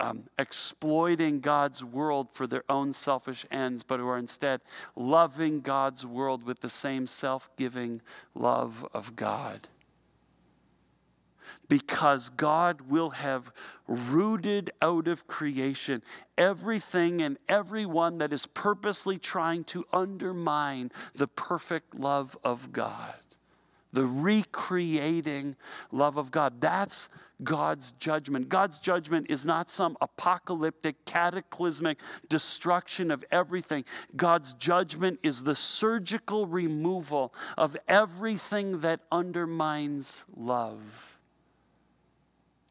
um, 0.00 0.24
exploiting 0.38 1.40
God's 1.40 1.84
world 1.84 2.30
for 2.32 2.46
their 2.46 2.64
own 2.68 2.92
selfish 2.92 3.44
ends, 3.50 3.82
but 3.82 4.00
who 4.00 4.08
are 4.08 4.18
instead 4.18 4.62
loving 4.96 5.60
God's 5.60 6.06
world 6.06 6.42
with 6.42 6.60
the 6.60 6.68
same 6.68 7.06
self 7.06 7.54
giving 7.56 8.00
love 8.34 8.86
of 8.94 9.14
God. 9.14 9.68
Because 11.68 12.30
God 12.30 12.82
will 12.82 13.10
have 13.10 13.52
rooted 13.86 14.70
out 14.80 15.06
of 15.06 15.26
creation 15.26 16.02
everything 16.38 17.20
and 17.20 17.36
everyone 17.48 18.18
that 18.18 18.32
is 18.32 18.46
purposely 18.46 19.18
trying 19.18 19.64
to 19.64 19.84
undermine 19.92 20.90
the 21.14 21.28
perfect 21.28 21.94
love 21.94 22.36
of 22.42 22.72
God 22.72 23.14
the 23.92 24.04
recreating 24.04 25.56
love 25.90 26.16
of 26.16 26.30
God. 26.30 26.60
That's 26.60 27.08
God's 27.42 27.92
judgment. 27.92 28.48
God's 28.48 28.78
judgment 28.78 29.30
is 29.30 29.46
not 29.46 29.70
some 29.70 29.96
apocalyptic, 30.00 31.04
cataclysmic 31.04 31.98
destruction 32.28 33.10
of 33.10 33.24
everything. 33.30 33.84
God's 34.16 34.54
judgment 34.54 35.20
is 35.22 35.44
the 35.44 35.54
surgical 35.54 36.46
removal 36.46 37.34
of 37.56 37.76
everything 37.88 38.80
that 38.80 39.00
undermines 39.10 40.24
love. 40.34 41.18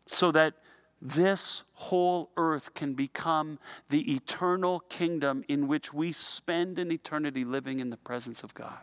So 0.06 0.32
that 0.32 0.56
this 1.02 1.64
whole 1.74 2.32
earth 2.36 2.74
can 2.74 2.94
become 2.94 3.60
the 3.90 4.14
eternal 4.14 4.82
kingdom 4.82 5.44
in 5.48 5.68
which 5.68 5.94
we 5.94 6.12
spend 6.12 6.78
an 6.78 6.92
eternity 6.92 7.46
living 7.46 7.80
in 7.80 7.90
the 7.90 7.98
presence 7.98 8.44
of 8.44 8.54
God. 8.54 8.80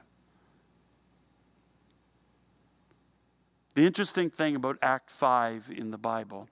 The 3.76 3.84
interesting 3.84 4.30
thing 4.30 4.56
about 4.56 4.78
Act 4.80 5.10
5 5.10 5.70
in 5.70 5.90
the 5.90 5.98
Bible 5.98 6.48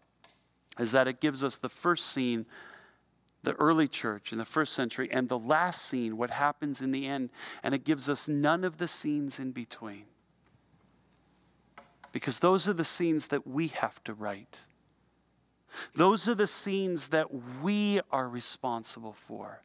is 0.78 0.92
that 0.92 1.08
it 1.08 1.22
gives 1.22 1.42
us 1.42 1.56
the 1.56 1.70
first 1.70 2.04
scene, 2.04 2.44
the 3.42 3.54
early 3.54 3.88
church 3.88 4.30
in 4.30 4.36
the 4.36 4.44
first 4.44 4.74
century, 4.74 5.08
and 5.10 5.30
the 5.30 5.38
last 5.38 5.86
scene, 5.86 6.18
what 6.18 6.28
happens 6.28 6.82
in 6.82 6.90
the 6.90 7.06
end, 7.06 7.30
and 7.62 7.74
it 7.74 7.82
gives 7.82 8.10
us 8.10 8.28
none 8.28 8.62
of 8.62 8.76
the 8.76 8.86
scenes 8.86 9.40
in 9.40 9.52
between. 9.52 10.04
Because 12.12 12.40
those 12.40 12.68
are 12.68 12.74
the 12.74 12.84
scenes 12.84 13.28
that 13.28 13.46
we 13.46 13.68
have 13.68 14.04
to 14.04 14.12
write. 14.12 14.60
Those 15.94 16.28
are 16.28 16.34
the 16.34 16.46
scenes 16.46 17.08
that 17.08 17.28
we 17.62 18.02
are 18.12 18.28
responsible 18.28 19.14
for. 19.14 19.62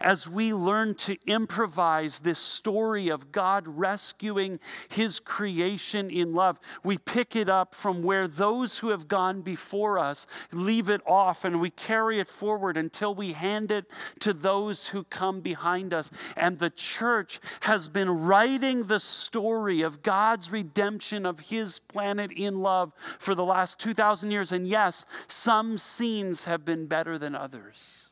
As 0.00 0.28
we 0.28 0.52
learn 0.52 0.94
to 0.94 1.16
improvise 1.26 2.20
this 2.20 2.38
story 2.38 3.08
of 3.08 3.32
God 3.32 3.64
rescuing 3.66 4.60
his 4.88 5.20
creation 5.20 6.10
in 6.10 6.34
love, 6.34 6.58
we 6.84 6.98
pick 6.98 7.36
it 7.36 7.48
up 7.48 7.74
from 7.74 8.02
where 8.02 8.28
those 8.28 8.78
who 8.78 8.88
have 8.90 9.08
gone 9.08 9.42
before 9.42 9.98
us 9.98 10.26
leave 10.52 10.88
it 10.88 11.00
off 11.06 11.44
and 11.44 11.60
we 11.60 11.70
carry 11.70 12.20
it 12.20 12.28
forward 12.28 12.76
until 12.76 13.14
we 13.14 13.32
hand 13.32 13.70
it 13.70 13.86
to 14.20 14.32
those 14.32 14.88
who 14.88 15.04
come 15.04 15.40
behind 15.40 15.92
us. 15.94 16.10
And 16.36 16.58
the 16.58 16.70
church 16.70 17.40
has 17.60 17.88
been 17.88 18.10
writing 18.10 18.84
the 18.84 19.00
story 19.00 19.82
of 19.82 20.02
God's 20.02 20.50
redemption 20.50 21.26
of 21.26 21.50
his 21.50 21.78
planet 21.78 22.30
in 22.32 22.58
love 22.60 22.92
for 23.18 23.34
the 23.34 23.44
last 23.44 23.78
2,000 23.78 24.30
years. 24.30 24.52
And 24.52 24.66
yes, 24.66 25.06
some 25.26 25.78
scenes 25.78 26.44
have 26.44 26.64
been 26.64 26.86
better 26.86 27.18
than 27.18 27.34
others 27.34 28.07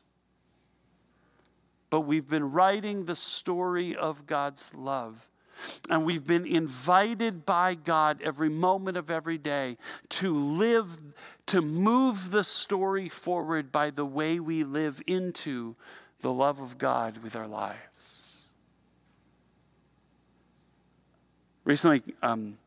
but 1.89 2.01
we've 2.01 2.27
been 2.27 2.51
writing 2.51 3.05
the 3.05 3.15
story 3.15 3.95
of 3.95 4.25
God's 4.25 4.73
love. 4.73 5.27
And 5.89 6.05
we've 6.05 6.25
been 6.25 6.45
invited 6.45 7.45
by 7.45 7.73
God 7.73 8.21
every 8.21 8.49
moment 8.49 8.95
of 8.95 9.09
every 9.09 9.39
day 9.39 9.77
to 10.09 10.35
live, 10.35 10.99
to 11.47 11.61
move 11.61 12.29
the 12.29 12.43
story 12.43 13.09
forward 13.09 13.71
by 13.71 13.89
the 13.89 14.05
way 14.05 14.39
we 14.39 14.63
live 14.63 15.01
into 15.07 15.75
the 16.21 16.31
love 16.31 16.59
of 16.59 16.77
God 16.77 17.19
with 17.23 17.35
our 17.35 17.47
lives. 17.47 18.45
Recently, 21.63 22.01
um, 22.21 22.57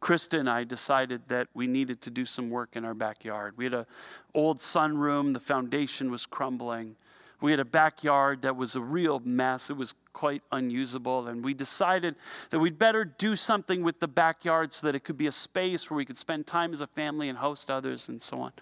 Krista 0.00 0.38
and 0.38 0.48
I 0.48 0.64
decided 0.64 1.28
that 1.28 1.48
we 1.54 1.66
needed 1.66 2.00
to 2.02 2.10
do 2.10 2.24
some 2.24 2.50
work 2.50 2.70
in 2.74 2.84
our 2.84 2.94
backyard. 2.94 3.54
We 3.56 3.64
had 3.64 3.74
an 3.74 3.86
old 4.34 4.58
sunroom, 4.58 5.32
the 5.34 5.40
foundation 5.40 6.10
was 6.10 6.24
crumbling. 6.24 6.96
We 7.40 7.52
had 7.52 7.60
a 7.60 7.64
backyard 7.64 8.42
that 8.42 8.56
was 8.56 8.74
a 8.74 8.80
real 8.80 9.20
mess. 9.20 9.70
It 9.70 9.76
was 9.76 9.94
quite 10.12 10.42
unusable. 10.50 11.28
And 11.28 11.44
we 11.44 11.54
decided 11.54 12.16
that 12.50 12.58
we'd 12.58 12.78
better 12.78 13.04
do 13.04 13.36
something 13.36 13.84
with 13.84 14.00
the 14.00 14.08
backyard 14.08 14.72
so 14.72 14.86
that 14.86 14.96
it 14.96 15.04
could 15.04 15.16
be 15.16 15.28
a 15.28 15.32
space 15.32 15.88
where 15.88 15.96
we 15.96 16.04
could 16.04 16.18
spend 16.18 16.46
time 16.46 16.72
as 16.72 16.80
a 16.80 16.88
family 16.88 17.28
and 17.28 17.38
host 17.38 17.70
others 17.70 18.08
and 18.08 18.20
so 18.20 18.40
on. 18.40 18.52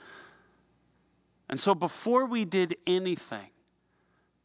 And 1.49 1.59
so 1.59 1.75
before 1.75 2.27
we 2.27 2.45
did 2.45 2.77
anything 2.87 3.49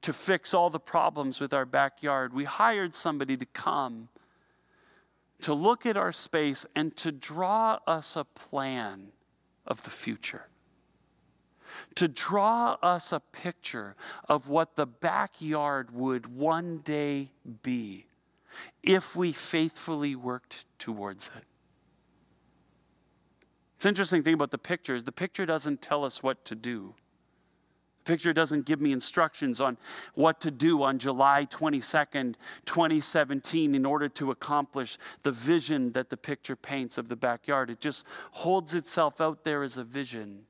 to 0.01 0.13
fix 0.13 0.53
all 0.53 0.69
the 0.69 0.79
problems 0.79 1.41
with 1.41 1.53
our 1.53 1.65
backyard, 1.65 2.33
we 2.33 2.45
hired 2.45 2.95
somebody 2.95 3.35
to 3.35 3.45
come 3.45 4.07
to 5.39 5.53
look 5.53 5.85
at 5.85 5.97
our 5.97 6.11
space 6.11 6.65
and 6.75 6.95
to 6.95 7.11
draw 7.11 7.79
us 7.87 8.15
a 8.15 8.23
plan 8.23 9.11
of 9.65 9.83
the 9.83 9.89
future 9.89 10.45
to 11.95 12.07
draw 12.07 12.77
us 12.81 13.11
a 13.11 13.19
picture 13.19 13.95
of 14.27 14.47
what 14.47 14.75
the 14.75 14.85
backyard 14.85 15.91
would 15.93 16.35
one 16.35 16.79
day 16.79 17.31
be 17.63 18.05
if 18.83 19.15
we 19.15 19.31
faithfully 19.31 20.15
worked 20.15 20.65
towards 20.77 21.27
it. 21.35 21.45
It's 23.75 23.85
interesting 23.85 24.21
thing 24.21 24.35
about 24.35 24.51
the 24.51 24.57
picture 24.57 24.93
is 24.93 25.05
the 25.05 25.11
picture 25.11 25.45
doesn't 25.45 25.81
tell 25.81 26.05
us 26.05 26.21
what 26.21 26.45
to 26.45 26.55
do. 26.55 26.93
The 28.03 28.11
picture 28.13 28.33
doesn't 28.33 28.65
give 28.65 28.81
me 28.81 28.91
instructions 28.91 29.61
on 29.61 29.77
what 30.13 30.39
to 30.41 30.51
do 30.51 30.83
on 30.83 30.99
July 30.99 31.47
22nd, 31.49 32.35
2017, 32.65 33.75
in 33.75 33.85
order 33.85 34.09
to 34.09 34.31
accomplish 34.31 34.97
the 35.23 35.31
vision 35.31 35.93
that 35.93 36.09
the 36.09 36.17
picture 36.17 36.55
paints 36.55 36.97
of 36.97 37.09
the 37.09 37.15
backyard. 37.15 37.69
It 37.69 37.79
just 37.79 38.05
holds 38.31 38.73
itself 38.73 39.21
out 39.21 39.43
there 39.43 39.63
as 39.63 39.77
a 39.77 39.83
vision 39.83 40.45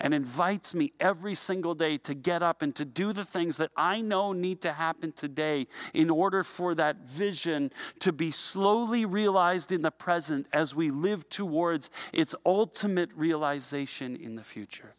and 0.00 0.14
invites 0.14 0.74
me 0.74 0.92
every 0.98 1.34
single 1.34 1.74
day 1.74 1.98
to 1.98 2.14
get 2.14 2.42
up 2.42 2.62
and 2.62 2.74
to 2.76 2.84
do 2.84 3.12
the 3.12 3.24
things 3.24 3.58
that 3.58 3.70
I 3.76 4.00
know 4.00 4.32
need 4.32 4.60
to 4.62 4.72
happen 4.72 5.12
today 5.12 5.66
in 5.92 6.10
order 6.10 6.42
for 6.42 6.74
that 6.76 7.08
vision 7.08 7.70
to 8.00 8.12
be 8.12 8.30
slowly 8.30 9.04
realized 9.04 9.70
in 9.72 9.82
the 9.82 9.90
present 9.90 10.46
as 10.52 10.74
we 10.74 10.90
live 10.90 11.28
towards 11.28 11.90
its 12.12 12.34
ultimate 12.46 13.10
realization 13.14 14.16
in 14.16 14.36
the 14.36 14.44
future. 14.44 14.94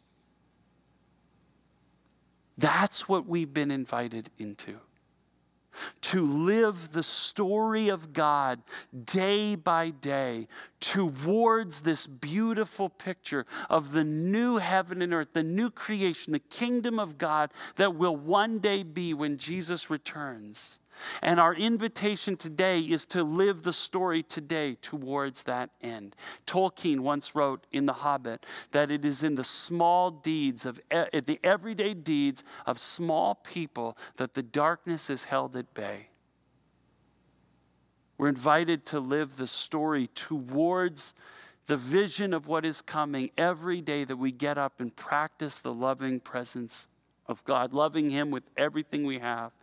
That's 2.57 3.09
what 3.09 3.25
we've 3.25 3.53
been 3.53 3.71
invited 3.71 4.29
into 4.37 4.79
to 6.01 6.25
live 6.25 6.91
the 6.91 7.03
story 7.03 7.87
of 7.89 8.13
God 8.13 8.61
day 9.05 9.55
by 9.55 9.91
day 9.91 10.47
towards 10.79 11.81
this 11.81 12.05
beautiful 12.05 12.89
picture 12.89 13.45
of 13.69 13.93
the 13.93 14.03
new 14.03 14.57
heaven 14.57 15.01
and 15.01 15.13
earth, 15.13 15.33
the 15.33 15.43
new 15.43 15.69
creation, 15.69 16.33
the 16.33 16.39
kingdom 16.39 16.99
of 16.99 17.17
God 17.17 17.51
that 17.77 17.95
will 17.95 18.15
one 18.15 18.59
day 18.59 18.83
be 18.83 19.13
when 19.13 19.37
Jesus 19.37 19.89
returns. 19.89 20.80
And 21.21 21.39
our 21.39 21.53
invitation 21.53 22.37
today 22.37 22.79
is 22.79 23.05
to 23.07 23.23
live 23.23 23.63
the 23.63 23.73
story 23.73 24.23
today 24.23 24.77
towards 24.81 25.43
that 25.43 25.69
end. 25.81 26.15
Tolkien 26.45 27.01
once 27.01 27.35
wrote 27.35 27.65
in 27.71 27.85
The 27.85 27.93
Hobbit 27.93 28.45
that 28.71 28.91
it 28.91 29.05
is 29.05 29.23
in 29.23 29.35
the 29.35 29.43
small 29.43 30.11
deeds 30.11 30.65
of 30.65 30.79
the 30.89 31.39
everyday 31.43 31.93
deeds 31.93 32.43
of 32.65 32.79
small 32.79 33.35
people 33.35 33.97
that 34.17 34.33
the 34.33 34.43
darkness 34.43 35.09
is 35.09 35.25
held 35.25 35.55
at 35.55 35.73
bay. 35.73 36.07
We're 38.17 38.29
invited 38.29 38.85
to 38.87 38.99
live 38.99 39.37
the 39.37 39.47
story 39.47 40.07
towards 40.13 41.15
the 41.65 41.77
vision 41.77 42.33
of 42.33 42.47
what 42.47 42.65
is 42.65 42.81
coming 42.81 43.31
every 43.37 43.81
day 43.81 44.03
that 44.03 44.17
we 44.17 44.31
get 44.31 44.57
up 44.57 44.79
and 44.79 44.95
practice 44.95 45.59
the 45.59 45.73
loving 45.73 46.19
presence 46.19 46.87
of 47.27 47.43
God, 47.45 47.73
loving 47.73 48.09
Him 48.09 48.29
with 48.29 48.43
everything 48.57 49.05
we 49.05 49.19
have 49.19 49.55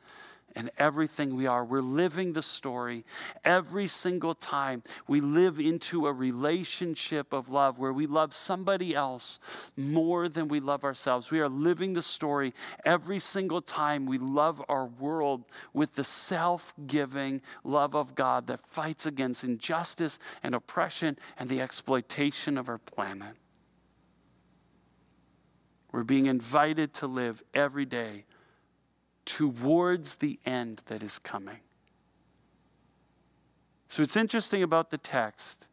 and 0.58 0.70
everything 0.76 1.36
we 1.36 1.46
are. 1.46 1.64
We're 1.64 1.80
living 1.80 2.32
the 2.32 2.42
story 2.42 3.04
every 3.44 3.86
single 3.86 4.34
time 4.34 4.82
we 5.06 5.20
live 5.20 5.60
into 5.60 6.08
a 6.08 6.12
relationship 6.12 7.32
of 7.32 7.48
love 7.48 7.78
where 7.78 7.92
we 7.92 8.06
love 8.06 8.34
somebody 8.34 8.92
else 8.92 9.38
more 9.76 10.28
than 10.28 10.48
we 10.48 10.58
love 10.58 10.82
ourselves. 10.82 11.30
We 11.30 11.38
are 11.38 11.48
living 11.48 11.94
the 11.94 12.02
story 12.02 12.52
every 12.84 13.20
single 13.20 13.60
time 13.60 14.04
we 14.04 14.18
love 14.18 14.60
our 14.68 14.86
world 14.86 15.44
with 15.72 15.94
the 15.94 16.04
self 16.04 16.74
giving 16.88 17.40
love 17.62 17.94
of 17.94 18.16
God 18.16 18.48
that 18.48 18.66
fights 18.66 19.06
against 19.06 19.44
injustice 19.44 20.18
and 20.42 20.56
oppression 20.56 21.18
and 21.38 21.48
the 21.48 21.60
exploitation 21.60 22.58
of 22.58 22.68
our 22.68 22.78
planet. 22.78 23.36
We're 25.92 26.02
being 26.02 26.26
invited 26.26 26.92
to 26.94 27.06
live 27.06 27.44
every 27.54 27.86
day 27.86 28.24
towards 29.28 30.16
the 30.16 30.38
end 30.46 30.82
that 30.86 31.02
is 31.02 31.18
coming. 31.18 31.58
So 33.86 34.02
it's 34.02 34.16
interesting 34.16 34.62
about 34.62 34.90
the 34.90 34.96
text. 34.96 35.68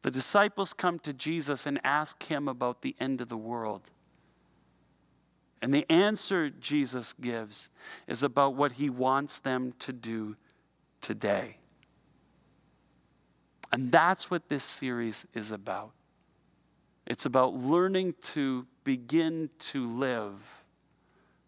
The 0.00 0.10
disciples 0.10 0.72
come 0.72 0.98
to 1.00 1.12
Jesus 1.12 1.66
and 1.66 1.78
ask 1.84 2.22
him 2.22 2.48
about 2.48 2.80
the 2.80 2.96
end 2.98 3.20
of 3.20 3.28
the 3.28 3.36
world. 3.36 3.90
And 5.60 5.72
the 5.72 5.84
answer 5.90 6.48
Jesus 6.48 7.12
gives 7.12 7.68
is 8.06 8.22
about 8.22 8.54
what 8.54 8.72
he 8.72 8.88
wants 8.88 9.38
them 9.38 9.72
to 9.80 9.92
do 9.92 10.36
today. 11.02 11.58
And 13.70 13.92
that's 13.92 14.30
what 14.30 14.48
this 14.48 14.64
series 14.64 15.26
is 15.34 15.50
about. 15.50 15.92
It's 17.06 17.26
about 17.26 17.52
learning 17.54 18.14
to 18.22 18.66
begin 18.82 19.50
to 19.58 19.86
live 19.86 20.63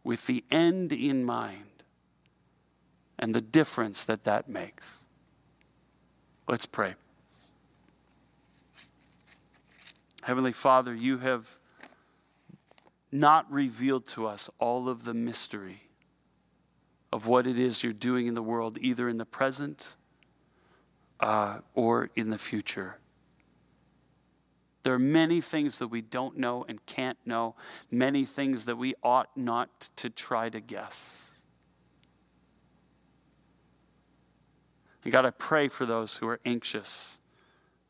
with 0.07 0.27
the 0.27 0.45
end 0.53 0.93
in 0.93 1.25
mind 1.25 1.83
and 3.19 3.35
the 3.35 3.41
difference 3.41 4.05
that 4.05 4.23
that 4.23 4.49
makes. 4.49 5.01
Let's 6.47 6.65
pray. 6.65 6.95
Heavenly 10.23 10.53
Father, 10.53 10.95
you 10.95 11.19
have 11.19 11.59
not 13.11 13.51
revealed 13.53 14.07
to 14.07 14.29
us 14.29 14.49
all 14.61 14.89
of 14.89 15.05
the 15.05 15.13
mystery 15.13 15.89
of 17.13 17.27
what 17.27 17.45
it 17.45 17.59
is 17.59 17.83
you're 17.83 17.93
doing 17.93 18.29
in 18.29 18.35
the 18.35 18.43
world, 18.43 18.79
either 18.81 19.09
in 19.09 19.19
the 19.19 19.27
present 19.27 19.97
uh, 21.19 21.59
or 21.75 22.11
in 22.15 22.31
the 22.31 22.39
future. 22.39 22.99
There 24.87 24.95
are 24.95 25.01
many 25.01 25.41
things 25.41 25.81
that 25.81 25.89
we 25.89 26.01
don't 26.01 26.39
know 26.39 26.65
and 26.69 26.87
can't 26.87 27.19
know, 27.27 27.57
many 27.91 28.25
things 28.25 28.67
that 28.67 28.77
we 28.77 28.95
ought 29.03 29.37
not 29.37 29.91
to 29.97 30.09
try 30.09 30.49
to 30.49 30.61
guess. 30.61 31.29
And 35.03 35.13
God, 35.13 35.27
I 35.27 35.31
pray 35.31 35.67
for 35.67 35.87
those 35.87 36.19
who 36.19 36.29
are 36.29 36.39
anxious, 36.45 37.19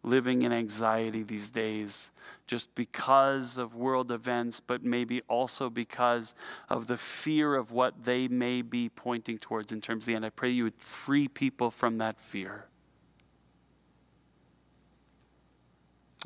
living 0.03 0.41
in 0.41 0.55
anxiety 0.55 1.23
these 1.23 1.51
days, 1.51 2.13
just 2.47 2.75
because 2.75 3.59
of 3.59 3.75
world 3.75 4.11
events, 4.11 4.61
but 4.61 4.83
maybe 4.83 5.21
also 5.29 5.69
because 5.69 6.35
of 6.71 6.87
the 6.87 6.97
fear 6.97 7.57
of 7.57 7.73
what 7.73 8.07
they 8.07 8.27
may 8.27 8.63
be 8.63 8.89
pointing 8.89 9.37
towards 9.37 9.71
in 9.71 9.83
terms 9.83 10.05
of 10.05 10.07
the 10.07 10.15
end. 10.15 10.25
I 10.25 10.31
pray 10.31 10.49
you 10.49 10.65
would 10.65 10.81
free 10.81 11.29
people 11.29 11.71
from 11.71 11.99
that 11.99 12.19
fear. 12.19 12.69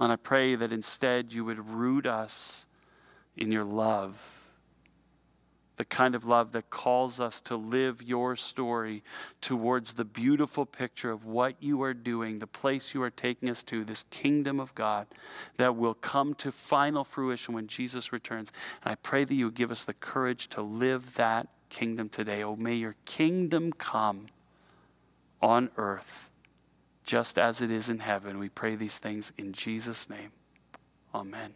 And 0.01 0.11
I 0.11 0.16
pray 0.16 0.55
that 0.55 0.72
instead 0.72 1.34
you 1.34 1.44
would 1.44 1.68
root 1.68 2.07
us 2.07 2.66
in 3.36 3.53
your 3.53 3.64
love, 3.64 4.38
the 5.76 5.84
kind 5.84 6.14
of 6.14 6.24
love 6.24 6.53
that 6.53 6.70
calls 6.70 7.20
us 7.20 7.38
to 7.42 7.57
live 7.57 8.03
your 8.03 8.34
story 8.34 9.03
towards 9.42 9.94
the 9.94 10.07
beautiful 10.07 10.64
picture 10.64 11.11
of 11.11 11.26
what 11.26 11.55
you 11.61 11.82
are 11.82 11.92
doing, 11.92 12.38
the 12.38 12.46
place 12.46 12.94
you 12.94 13.03
are 13.03 13.11
taking 13.11 13.51
us 13.51 13.62
to, 13.64 13.84
this 13.84 14.07
kingdom 14.11 14.59
of 14.59 14.74
God 14.74 15.07
that 15.59 15.76
will 15.76 15.94
come 15.94 16.32
to 16.34 16.51
final 16.51 17.05
fruition 17.05 17.55
when 17.55 17.66
Jesus 17.66 18.11
returns. 18.11 18.53
And 18.82 18.92
I 18.92 18.94
pray 18.94 19.24
that 19.24 19.34
you 19.34 19.46
would 19.46 19.55
give 19.55 19.70
us 19.70 19.84
the 19.84 19.94
courage 19.94 20.48
to 20.48 20.62
live 20.62 21.16
that 21.16 21.48
kingdom 21.68 22.09
today. 22.09 22.42
Oh, 22.42 22.57
may 22.57 22.74
your 22.74 22.94
kingdom 23.05 23.70
come 23.72 24.28
on 25.42 25.70
earth 25.76 26.30
just 27.11 27.41
as 27.41 27.61
it 27.61 27.73
is 27.73 27.91
in 27.91 27.99
heaven. 27.99 28.39
We 28.39 28.49
pray 28.49 28.77
these 28.77 28.99
things 28.99 29.33
in 29.37 29.53
Jesus' 29.53 30.09
name. 30.09 30.31
Amen. 31.13 31.55